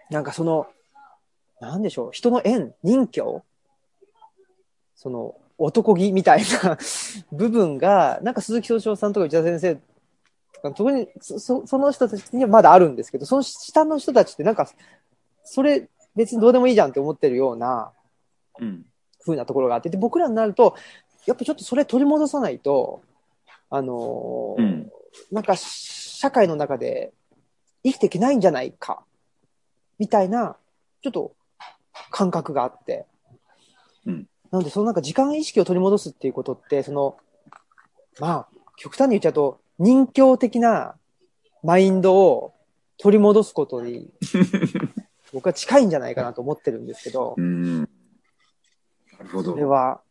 [0.09, 0.67] なんかその、
[1.59, 3.21] なんでしょう、人の縁、人形
[4.95, 6.77] その、男気みたいな
[7.31, 14.67] 部分が、なんか鈴木敏夫さんとか内田先生とか、特にそそその人たちにはまだあるんですけど、その下の人たちってなんか、
[15.43, 17.91] それ別にどうでもいいじゃんって思ってるような
[18.59, 18.85] うん。
[19.25, 20.75] 風なところがあって、で、僕らになると、
[21.25, 23.01] やっぱちょっとそれ取り戻さないと、
[23.69, 24.91] あのーうん
[25.31, 27.13] なんか社会の中で
[27.83, 29.03] 生きていけないんじゃないか、
[29.99, 30.57] みたいな、
[31.03, 31.35] ちょっと
[32.09, 33.05] 感覚があって。
[34.05, 37.17] うんなので、そのなんか時間意識を取り戻すっていうことって、その、
[38.19, 40.95] まあ、極端に言っちゃうと、人形的な
[41.63, 42.53] マインドを
[42.99, 44.11] 取り戻すことに、
[45.33, 47.89] 僕は近いんじゃないかなと思ってるんですけどう、ん。
[49.23, 49.65] なるほどそれ。
[49.65, 50.01] は、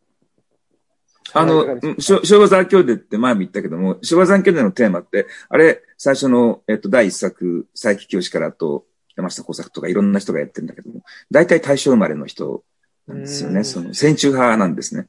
[1.33, 8.85] あの、昭和残響伝って前も言ったけども、昭和残響伝のテーマって、あれ、最初の、えっと、第一作、佐伯教師からと、
[9.15, 11.01] 山下耕作とかいろんな人がやってるんだけども、
[11.31, 12.63] 大体大正生まれの人
[13.07, 13.63] なんですよね。
[13.63, 15.07] その、戦中派なんですね。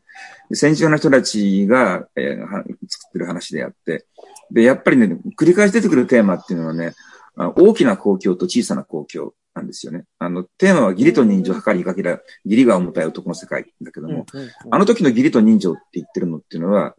[0.52, 2.40] 戦中の人たちが、えー、
[2.88, 4.06] 作ってる話であって、
[4.50, 6.92] で、やっぱりね、繰り返し出てくるテーマっていうのはね、
[7.36, 10.04] 大きな公共と小さな公共なんですよね。
[10.18, 14.26] あの、テーマは義理と人情を図りかけら、義理が重たい男の世界だけども、
[14.70, 16.96] あの時の義理と人情って言ってるのっていうのは、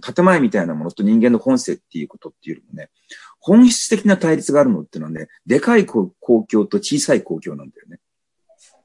[0.00, 2.90] 建前みたいなものと人間の本性っていうことっていうよりもね、
[3.40, 7.98] 本質的な対立があるのっていうのはね、でかい公共と小さい公共なんだよね。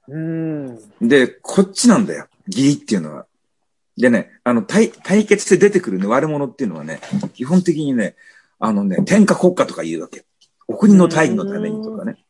[0.08, 2.28] うんで、こっちなんだよ。
[2.47, 3.28] 義理っていうのは。
[3.97, 6.99] でね、あの、対、対決で出てくるね、悪者っていうのはね、
[7.34, 8.16] 基本的にね、
[8.60, 10.26] あのね、天下国家とか言うわけ。
[10.68, 12.24] お国の大義のためにとかね。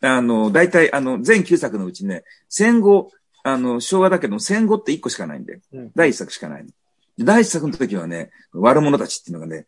[0.00, 3.10] あの、大体、あの、全9作のうちね、戦後、
[3.42, 6.66] あの、昭和だけど戦後って1個しかないんで、うん、第1作しかない。
[7.18, 9.66] 第1作の時はね、悪者たちっていうのがね、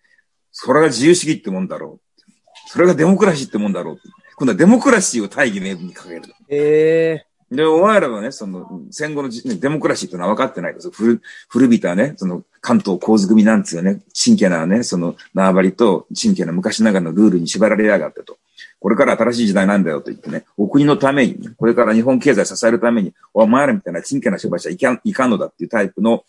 [0.53, 2.21] それが自由主義ってもんだろう。
[2.69, 4.01] それがデモクラシーってもんだろう。
[4.37, 6.23] 今度はデモクラシーを大義名分に掲げる。
[6.49, 10.91] ええで、お前らはね、その、戦後のデモクラシーってのは分かってないです。
[10.91, 18.39] 古、古びたね、その、関東構図組なんつうよね、真剣なね、その、縄張りと、真剣な昔ながらのルールに縛られやがってと。
[18.81, 26.25] これから新しい時代なんだよと言ってね、お国のために、これから日本経済支えるために、お前らみたいな真剣な商売者いかん、いかんのだっていうタイプの、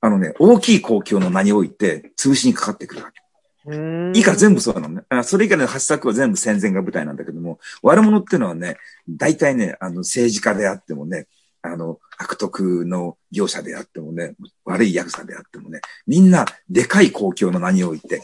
[0.00, 3.24] あのね、大きい公共の名において、潰しにかかってくるわけ。
[3.66, 5.22] 以下全部そうなのね。
[5.22, 8.76] それ以下の8作は全部戦前が舞台なんだけども、悪者っていうのはね、
[9.08, 11.26] 大体ね、あの政治家であってもね、
[11.66, 14.34] あの、悪徳の業者であってもね、
[14.66, 18.22] 悪い役者であってもね、みんなでかい公共の名において、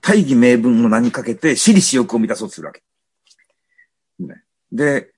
[0.00, 2.82] 大義名分の名にかけて私利私欲を満たそうとするわけ。
[4.20, 5.10] ね、で、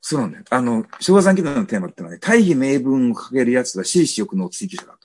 [0.00, 0.44] そうなんだよ。
[0.50, 4.98] あの、昭和残機のテーマってのはね、大義名分をかけるやつは私利私欲の追求者だと。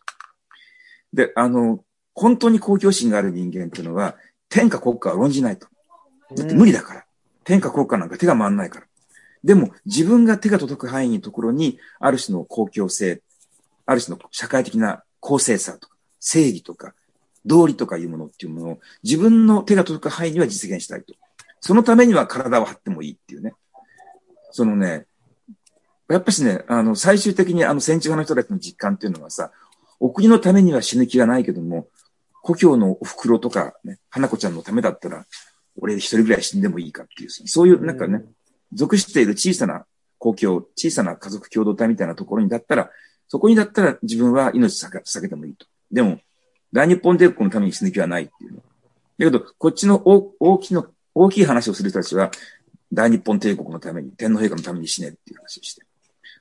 [1.14, 1.84] で、あの、
[2.16, 4.16] 本当に公共心がある人間っていうのは、
[4.50, 5.68] 天下国家は論じないと。
[6.36, 7.06] だって無理だから。
[7.44, 8.86] 天下国家なんか手が回んないから。
[9.44, 13.22] でも、自分が手が届く範囲のところに、ある種の公共性、
[13.86, 16.94] ある種の社会的な公正さとか、正義とか、
[17.46, 21.14] 道理とかいうものっていうものを、自分の手が届く範囲には実現したいと。
[21.60, 23.54] そのためには体を張ってもいいっていうね。
[24.52, 25.08] そのね、
[26.10, 29.52] やっぱしね、あの、最終的にあの戦地派の人たちの実感っていうのはさ、
[30.00, 31.88] お国のためには死ぬ気がないけども、
[32.42, 35.26] 故郷のお袋とかね、花子ちゃんのためだったら、
[35.78, 38.24] 俺一人ぐらい死んでもいいかっていう、そういうなんかね、
[38.74, 39.86] 属している小さな
[40.18, 42.90] 公共、小さな家族共同体みたいなところにだったら、
[43.28, 45.66] そこにだったら自分は命避けてもいいと。
[45.92, 46.20] でも、
[46.72, 48.56] 大日本帝国のために死ぬ気はないっていう。
[48.56, 48.62] だ
[49.18, 52.32] けど、こっちの大きの、大きい話をする人たちは、
[52.92, 55.84] 大日本帝国のために、天皇陛下のために死ねっていう話をして。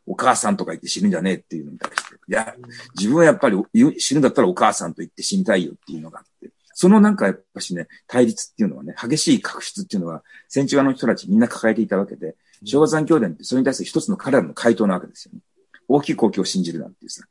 [0.06, 2.54] お母さんとか言って死ぬんじゃねえっていうのに対して、いや、
[2.96, 3.56] 自分はやっぱり
[3.98, 6.50] 死ぬんだったらお母さんと言って死にたいよっていうのがあって、
[6.82, 15.42] そのなんかやっぱしね、対立っていうのはね、激しい確執っていうのは、戦中側の人たちみんな抱えていたわけで、昭和残教伝ってそれに対する一つの彼らの回答なわけですよね。
[15.86, 17.22] 大きい公共を信じるなんていうさ、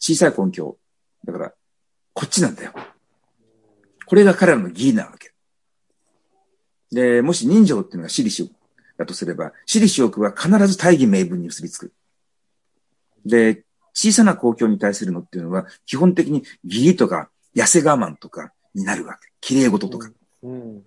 [0.00, 0.76] 小さい根拠。
[1.24, 1.52] だから、
[2.14, 2.72] こっちなんだよ。
[4.06, 5.30] これが彼らの義なわけ。
[6.90, 8.50] で、もし人情っていうのが私利私欲
[8.98, 11.92] だとすれば、私利私欲は必ず大義名分に結びつく。
[13.24, 13.62] で、
[13.94, 19.28] 小さな公共に対するのっていうのは、基本的に義理とか、痩せ我慢とかになるわけ。
[19.40, 20.10] 綺麗事とか。
[20.42, 20.82] うん、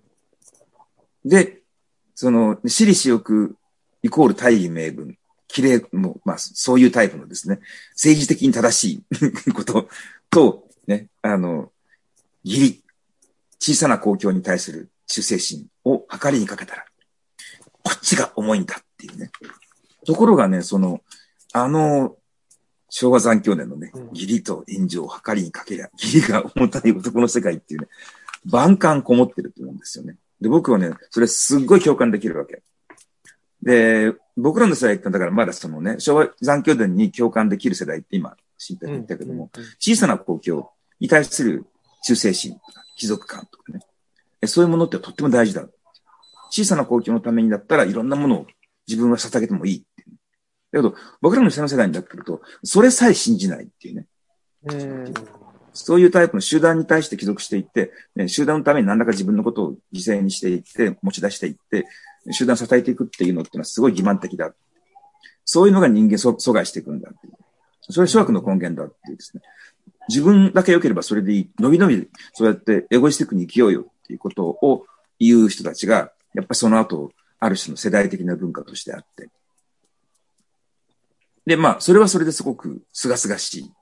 [1.24, 1.60] で、
[2.14, 3.56] その、私利私欲
[4.02, 5.16] イコール大義名分。
[5.48, 7.58] 綺麗も、まあ、そういうタイプのですね、
[7.94, 9.02] 政治的に正し
[9.48, 9.88] い こと
[10.30, 11.72] と、ね、あの、
[12.44, 12.84] 義理、
[13.58, 16.84] 小さな公共に対する忠誠心を測りにかけたら、
[17.82, 19.32] こっちが重いんだっていうね。
[20.06, 21.02] ところがね、その、
[21.52, 22.16] あの、
[22.90, 27.88] 昭和残響年のね、義理と炎上を計りにかけりゃ、義理が重たい男の世界っていうね、
[28.44, 30.16] 万感こもってると思うんですよね。
[30.40, 32.62] で、僕はね、それすっごい共感できるわけ。
[33.62, 41.66] で、僕らの世代ってだからまだそのね、昭和残響伝に共感できる世代って今、知って言ったけども、小さな公共に対する
[42.02, 43.80] 忠誠心とか、貴族感とかね、
[44.46, 45.66] そういうものってとっても大事だ。
[46.50, 48.46] 小さな公共のためにだったらいろんなものを
[48.88, 49.84] 自分は捧げてもいい
[50.78, 54.06] けど、僕らの下の世代になってくると、それさえ信じないっていうね。
[54.64, 55.14] うん
[55.72, 61.86] そういうタイプの集団に対して帰属していって、ね、集団のために何らか自分のことを犠牲にしていって、持ち出していって、
[62.32, 64.52] 集団を支えていくっていうのっていうのはすごい欺瞞的だ。
[65.44, 67.34] そういうのが人間阻害していくんだっていう。
[67.82, 69.42] それは諸悪の根源だっていうですね。
[70.08, 71.50] 自分だけ良ければそれでいい。
[71.58, 74.86] 伸び伸び、そうやってエゴイスティックに生きようよっていうことを
[75.18, 79.28] 言う人たちが、やっぱりその後、ある種の世代的な文化としてあって。
[81.46, 83.72] で、まあ、それはそれですごく清々しい。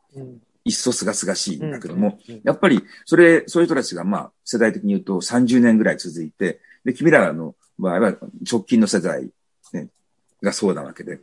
[0.65, 8.15] 一層すがすがしいんだけども、やっぱり、それ、そういう人たちが、まあ、世代的に言うと30年ぐらい続いて、で、君らの場合は
[8.51, 9.31] 直近の世代、
[9.73, 9.89] ね、
[10.43, 11.21] がそうなわけで、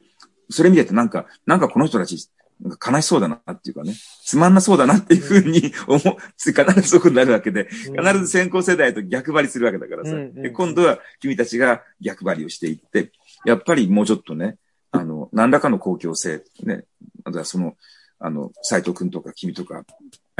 [0.50, 2.30] それ見ててなんか、なんかこの人たち、
[2.62, 10.16] なんか悲しそうだなっていうかね、つまんなそうだなっていうふうに思う、必ずそことになるわけで、必ず先行世代と逆張りするわけだからさ。
[10.34, 13.12] で今度は君たちが逆張りをしていって、
[13.46, 14.58] やっぱりもうちょっとね、
[15.00, 16.84] あの、何らかの公共性、ね、
[17.24, 17.76] またその、
[18.20, 19.84] あの、斎藤くんとか君とか、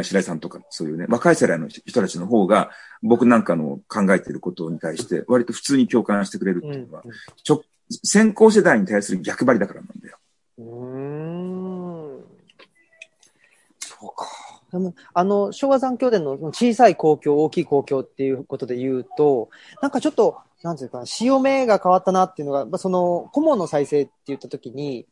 [0.02, 7.04] 白井さんとか、そういうね、若い世代の人たちの方が、僕なんかの考えていることに対して、割と普通に共感してくれるっていうのは、
[7.44, 7.64] ちょ
[8.04, 10.18] 先行世代に対する逆張りだからなんだよ。
[10.58, 12.26] うん。
[13.80, 14.28] そうか。
[14.72, 19.50] でも、あの、昭和残響伝の小さい公共、大きい公共っていうことで言うと、
[19.82, 25.06] なんかちょっと、なんていうか、潮目が変わったなっていうのが、まあその、顧問の再生って言ったときに、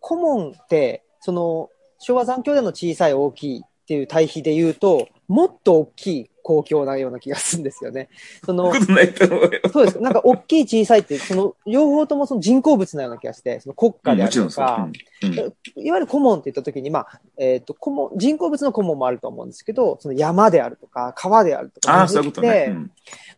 [0.00, 8.10] 顧問って、その、昭和残響での小さい、大きいっていう対比で言うと、もっと大きい公共なような気がするんですよね。
[8.44, 8.70] その。
[8.74, 9.98] そうです。
[10.00, 14.66] なんか、大きい、小さいって、その、両方ともその人工物なような気がして、その国家であもちろんそう。
[14.66, 22.66] るとか、うんうんいわゆる顧問って言ったときに、まあ、えっ、と、顧問、人工物の顧問もあると思うんですけど、その山であるとか、川であるとか、ああ、そういうことね。
[22.68, 22.90] うん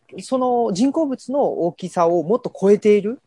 [0.07, 3.19] でその人工物の大きさをもっと超えている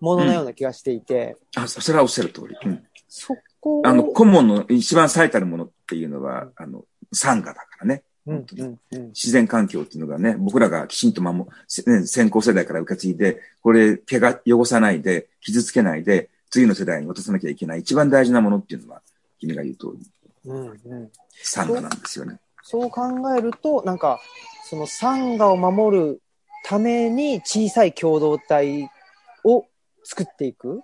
[0.00, 2.56] もののような気がしていて、あ、そそれはおっしゃる通り。
[2.64, 8.02] うんそこをあの、顧問の一番最たるものっていうのは、あの、産業だからね。
[8.26, 19.02] うんうんうん自然環境っていうのがね、僕らがきちんと守、せね、先行世代から受け継いで、これ、毛が汚さないで、傷つけないで、次の世代に渡さなきゃいけない一番大事なものっていうのは、
[19.38, 20.10] 君が言う通り、
[20.44, 21.10] うんうん
[21.42, 22.40] 産業なんですよね。
[22.62, 23.02] そう考
[23.36, 24.18] えると、なんか、
[24.64, 26.22] その産業を守る
[26.64, 28.90] ために小さい共同体
[29.44, 29.66] を
[30.02, 30.80] 作っていく。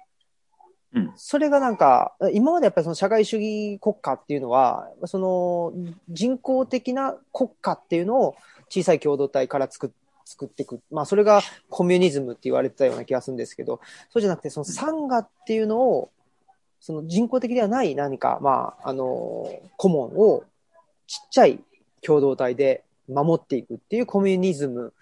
[0.95, 5.72] うんそれがなんか、今までやっぱりその社会主義国家っていうのは、その
[6.09, 8.36] 人工的な国家っていうのを
[8.68, 9.90] 小さい共同体から作っ
[10.24, 10.80] 作っていく。
[10.90, 13.80] まあそれがコミュニズムって言われてたような気がするんですけど、
[14.11, 16.11] そうじゃなくてその産業っていうのを、
[16.80, 20.45] その人工的ではない何か、まあ、あの、顧問を
[21.07, 21.61] ちっちゃい
[22.01, 24.93] 共同体で守っていくっていうコミュニズム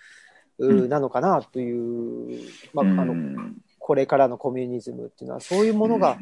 [0.58, 3.56] ううんなのかなという、まあ、あの、うん
[3.90, 6.16] これからのコミュニズムっていうのは、そういうものが、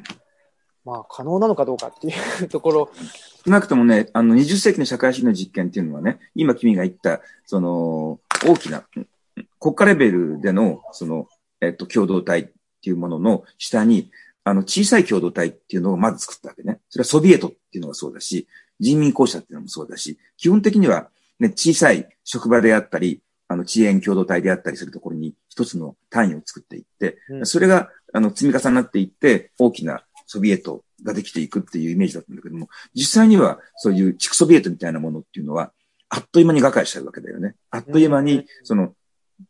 [0.86, 2.12] まあ、可能なのかどうかってい
[2.46, 2.90] うところ。
[3.44, 9.06] 少なくともね、あの、20世紀の社会主義の実験っていうのはね、今君が言った、その、大きな、うん
[9.60, 11.26] 国家レベルでの、その、
[11.60, 12.44] えっと、共同体っ
[12.80, 14.10] ていうものの下に、
[14.44, 16.80] あの、小さい共同体っていうのをまず作ったわけね。
[16.88, 18.48] それはソビエトっていうのがそうだし、
[18.80, 35.72] 人民公社っていうのもそうだし、基本的には、ね、小さい職場であったり、あの、遅延共同体であったりするところに一つの単位を作っていって、うんそれが、あの、積み重なっていって、大きなソビエトができていくっていうイメージだったんだけども、実際にはそういう地区ソビエトみたいなものっていうのは、
[36.10, 37.54] あっという間に瓦解しちゃうわけだよね。
[37.70, 38.94] あっという間うんに、その、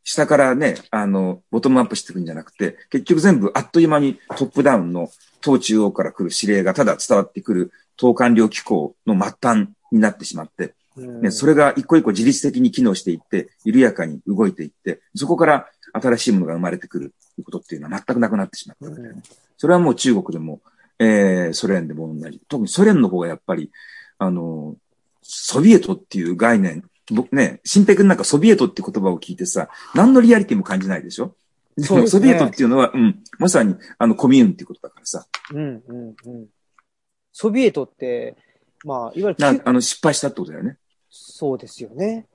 [0.05, 5.09] 下からね、あの、ボトムアップしていくんじゃなくて、結局全部あっという間にトップダウンの
[5.40, 19.22] 党中央から来る指令がただ伝わってくる党官僚機構の末端になってしまって、ね、それが一個一個自律的に機能していって、緩やかに動いていって、そこから新しいものが生まれてくることっていうのは全くなくなってしまったわけだよね。
[19.57, 20.61] それはもう中国でも、
[20.99, 22.40] えー、ソ連でも同じ。
[22.49, 23.70] 特にソ連の方がやっぱり、
[24.18, 24.76] あの、
[25.22, 31.34] ソビエトっていう概念、僕ね、新平君なんかソビエトって言葉を聞いてさ、何のリアリティも感じないでしょ？
[31.78, 36.46] そうねソビエトっていうのは、うん、まさに、あの、コミューンっていうことだからさ、うんうんうん。
[37.32, 38.36] ソビエトって、
[38.84, 40.76] まあ、いわゆるあの、失敗したってことだよね。
[41.11, 42.26] そうですよね。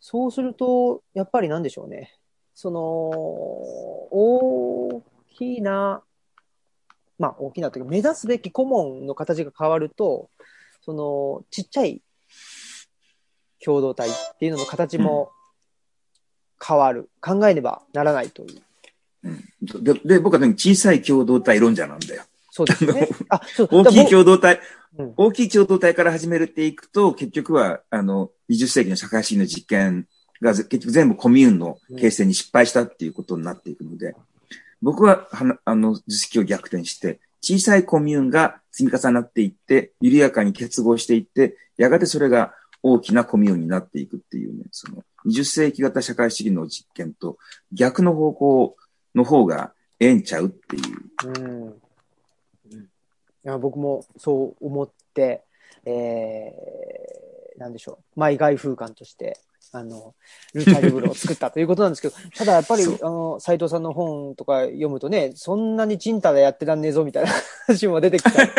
[0.00, 2.14] そうすると、やっぱりなんでしょうね。
[2.54, 2.80] その、
[4.10, 6.02] 大きな、
[7.18, 10.28] まあ大きなというか、目指すべき顧問の形が変わると、
[10.80, 12.02] その、ちっちゃい
[13.64, 15.30] 共同体っていうのの形も
[16.64, 17.08] 変わる。
[17.20, 18.62] 考えねばならないという。
[19.24, 19.84] うん。
[19.84, 22.24] で、で僕はね、小さい共同体論者なんだよ。
[22.50, 23.08] そうですね。
[23.28, 23.68] あ、そう。
[23.70, 24.60] 大きい共同体、うん
[25.16, 30.06] 大きい共同体から始めていくと、結局は、あの、20世紀の社会主義の実験
[30.40, 34.14] がぜ結局全部コミューンの形成に失敗したっていうことになっていくので、
[34.82, 47.38] 僕は、はなあの、図式を逆転して、小さいコミューンが積み重なっていって、緩やかに結合していって、やがてそれが大きなコミューンになっていくっていうね、その、20世紀型社会主義の実験と
[47.72, 48.76] 逆の方向
[49.14, 51.40] の方がええんちゃうっていう。
[51.40, 51.74] うん。
[53.44, 55.42] や僕もそう思って、
[55.84, 58.20] えー、なんでしょう。
[58.20, 59.38] マイ外風館として
[59.74, 60.14] あの、
[60.52, 67.30] ルチャリブロを作ったということなんですけど、 ただやっぱり、あの、斎藤さんの本とか読むとね、そんなにチンタでやってらんねえぞみたいな
[67.66, 68.50] 話も出てきたり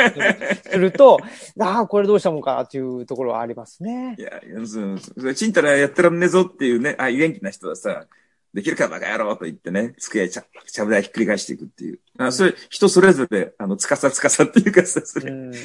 [0.71, 1.19] すると、
[1.61, 4.21] ああ、これどうしたもんかっていうところはありますねい。
[4.23, 8.07] や、いやそうそうちんたらやってらんねえぞっていうね、あ、元気な人はさ、
[8.53, 11.99] できるかバカ野郎と言ってね、机ちゃ、ちゃぶ台ひっくり返していくっていう。
[12.19, 15.51] あそれ、人それぞれ、あの、つかさつかさっていうかさ、それ、うん。
[15.51, 15.59] ね、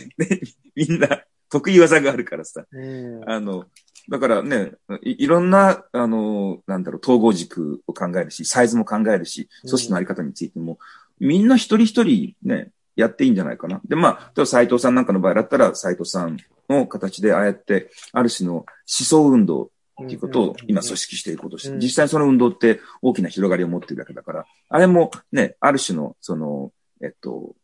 [0.74, 2.64] みんな得意技があるからさ。
[2.70, 3.30] うん。
[3.30, 3.66] あの、
[4.09, 4.72] だからね、
[5.03, 10.78] いいろんな、あの、なんだろう、統合軸を考えるし、サイズも考えるし、うん組織のあり方についても、
[11.20, 13.80] みんな一人一人ね、やっていいんじゃないかな。
[13.86, 16.39] で、まあ、例えば斎藤さんなんかの場合だったら、斎藤さん
[16.70, 19.70] の形でああやって、ある種の思想運動
[20.03, 26.72] っていうことを今組織していこうとして、うん実際その運動って大きな広がりを持っているわけだから、あれもね、ある種の、その、
[27.03, 27.55] えっと、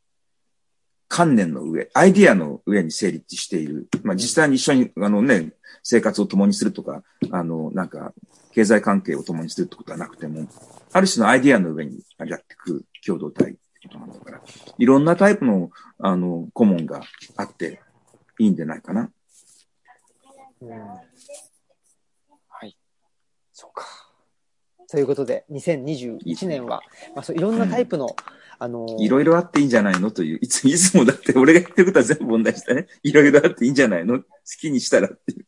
[1.09, 3.89] 観念の上、アイディアの上に成立している。
[4.03, 8.13] まあ実際に一緒に、あのね、生活を共にするとか、あの、なんか、
[8.53, 10.49] 経済関係を共にするってことはなくても、
[10.93, 14.41] ある種のアイディアの上にやっていく共同体ってことなんだから、
[14.79, 17.03] いろんなタイプの、あの、顧問が
[17.37, 17.81] あって
[18.39, 19.03] いいんじゃないかな。
[19.03, 19.09] うん
[20.71, 21.54] はい。
[23.55, 23.87] そうか。
[24.91, 26.83] ということで、2021年は、
[27.15, 28.15] まあ、そういろんなタイプの、
[28.59, 32.89] あのーいろいろあっていいんじゃないのという、いつ、いつもだって俺が言ってることは全部問題してね。
[33.03, 34.19] いろいろあっていいんじゃないの？
[34.21, 34.25] 好
[34.61, 35.45] きにしたらっていう。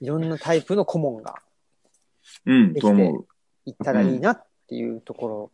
[0.00, 1.42] いろんなタイプの顧問が
[2.44, 3.26] うん、できてと思う。
[3.64, 5.50] いったらいいなっていうところ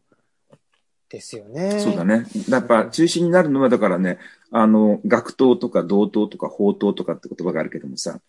[1.09, 1.79] ですよね。
[1.81, 2.27] そうだね。
[2.49, 4.18] やっぱ中心になるのは、だからね、
[4.51, 8.20] あの、学頭とか道頭とか法頭とかって言葉があるけどもさ、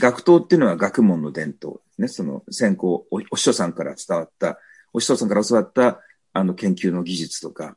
[0.00, 1.80] 学頭っていうのは学問の伝統。
[1.98, 4.58] ね、その先行、おお師匠さんから伝わった、
[4.92, 6.00] お師匠さんから教わった、
[6.32, 7.76] あの、研究の技術とか、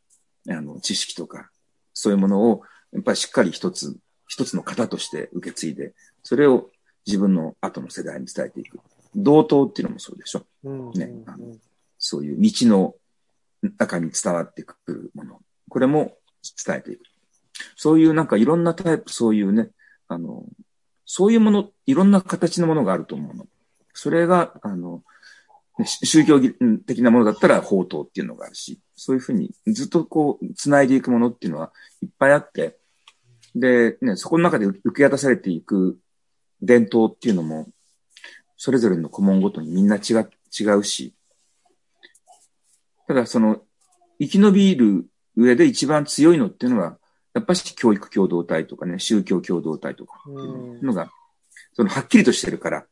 [0.50, 1.50] あの、知識とか、
[1.94, 2.62] そういうものを、
[2.94, 3.98] やっぱりしっかり一つ、
[4.28, 5.94] 一つの型として受け継いで、
[6.24, 6.70] それを
[7.06, 8.80] 自分の後の世代に伝えていく。
[9.16, 10.46] 道頭っていうのもそうでしょ。
[10.64, 11.56] うんねうんあの
[11.98, 12.94] そういう道の
[13.78, 15.42] 中に伝わってくるもの。
[15.70, 16.18] これも
[16.66, 17.04] 伝えていく。
[17.76, 19.70] そういうなんかいろんなタイプ、そういうね、
[20.08, 20.44] あの、
[21.06, 23.48] そういうもの、いろんな形のものがあると思うの。
[23.94, 25.04] それが、あの、
[25.84, 26.40] 宗教
[26.86, 32.78] 的なものだったら法刀っていうのがあるし、そういうふうにずっとこう、繋いでいくものっていうのはいっぱいあって、
[33.54, 35.98] で、ね、そこの中で受け渡されていく
[36.62, 37.68] 伝統っていうのも、
[38.58, 40.14] それぞれの顧問ごとにみんな違
[40.58, 41.14] 違うし、
[43.08, 43.62] ただその、
[44.20, 46.98] 生き延びる上で一番強いのっていうのは、
[47.36, 51.12] やっぱし教育共同体とかね、宗教共同体とかっていうのが、
[51.74, 52.86] そのはっきりとしてるから、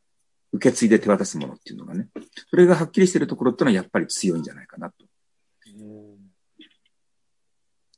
[0.52, 2.08] 受け継いで手渡すものっていうのがね、
[2.50, 4.94] それがはっきりしてるところっていうのはやっぱり強いんじゃないかなと。
[5.66, 6.14] うん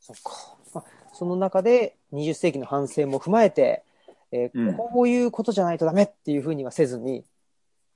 [0.01, 0.57] そっか。
[0.73, 3.83] まあ、その中で20世紀の反省も踏まえて、
[4.31, 7.25] えーうんこういうことじゃないとダメっていうふうにはせずに、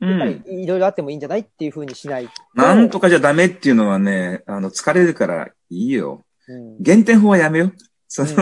[0.01, 0.61] うやっぱりん。
[0.63, 2.33] いろいろあってもいいんじゃないっていうふうにしないと。
[2.55, 6.25] なんとかじゃダメっていうのはね、あの、疲れるからいいよ。
[6.49, 6.83] うん。
[6.83, 7.73] 減点法はやめよう。
[8.13, 8.33] その、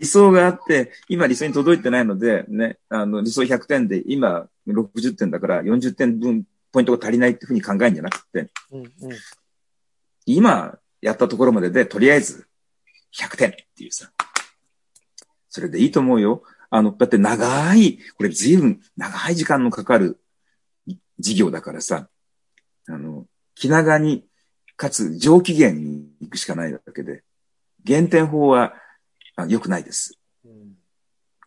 [0.00, 8.90] 理想があって、今理想に届いてないので、ね、あの、理想100点で、今60点だから40点分ポイントが足りないっていうふうに考えるんじゃなくて、うんうん
[10.28, 12.48] 今やったところまでで、とりあえず
[13.16, 14.10] 100点っていうさ。
[15.48, 16.42] それでいいと思うよ。
[16.68, 20.18] あの、だって長い、これ随分長い時間のかかる
[21.20, 22.08] 事業だからさ、
[22.88, 24.26] あの、気長に、
[24.76, 27.22] かつ上機嫌に行くしかないわけで、
[27.86, 28.74] 減点法は
[29.36, 30.18] あ良くないです。
[30.44, 30.76] うん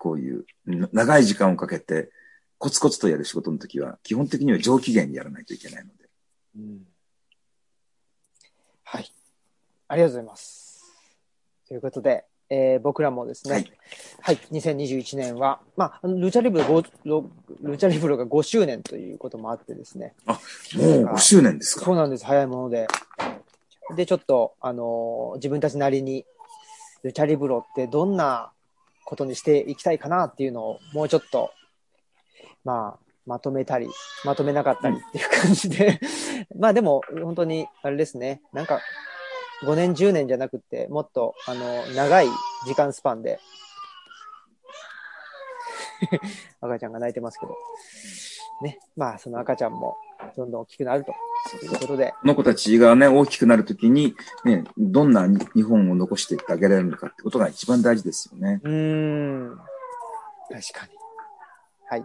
[0.01, 2.09] こういう、な長い時間をかけて、
[2.57, 6.09] コツコツとやる仕事の時は、基本的には上機嫌にやらないといけないので。
[6.57, 6.87] うん
[8.85, 9.11] はい。
[9.89, 10.85] ありがとうございます。
[11.67, 13.71] ということで、えー僕らもですね、はい
[14.21, 17.29] はい、2021年は、まああの、ルチャリブロ5、ロ
[17.61, 21.83] ルチャリブロが5周年ということもあってですね、もう5周年ですか？
[21.83, 22.87] そうなんです、早いもので。
[23.95, 26.25] で、ちょっと、あのー自分たちなりに、
[27.03, 28.51] ルチャリブロってどんな
[29.05, 31.51] ことにしていきたいかなっていうのを、もうちょっと、
[32.63, 33.87] まあ、まとめたり、
[34.25, 35.99] まとめなかったりっていう感じで、
[36.57, 38.81] まあでも、本当に、あれですね、なんか、
[39.63, 42.27] 5年、10年じゃなくて、もっと、あの、長い
[42.65, 43.39] 時間スパンで、
[46.61, 47.55] 赤ちゃんが泣いてますけど、
[48.61, 49.97] ね、まあ、その赤ちゃんも、
[50.35, 51.13] どんどん大きくなると
[51.65, 54.15] いうことで、この子たちがね、大きくなるときに、
[54.45, 58.59] ね、どんな日本を残していってあげられるのかってことが一番大事ですよね。
[58.63, 58.71] うー
[59.53, 59.57] ん。
[60.49, 60.91] 確かに。
[61.89, 62.03] はい。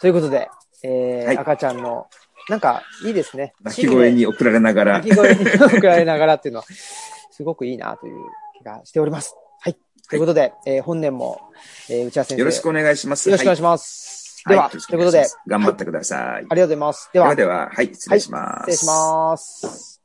[0.00, 0.48] ということで、
[0.82, 2.06] えーはい赤ちゃんの、
[2.48, 3.54] なんかいいですね。
[3.62, 6.66] 泣き声に送られながら泣、き声に送られながらっていうのは、
[7.30, 8.16] すごくいいなという
[8.58, 9.36] 気がしております。
[9.60, 9.76] はい。
[10.08, 11.40] ということで、えー本年も、
[11.88, 13.28] えー内田先生、よろしくお願いします。
[13.28, 14.19] よろしくお願いします。
[14.48, 16.20] では、はいということで、頑張ってください。
[16.20, 17.10] ありがとうございます。
[17.12, 18.70] では、ではでは、はい、失礼します。
[18.70, 19.99] 失礼します。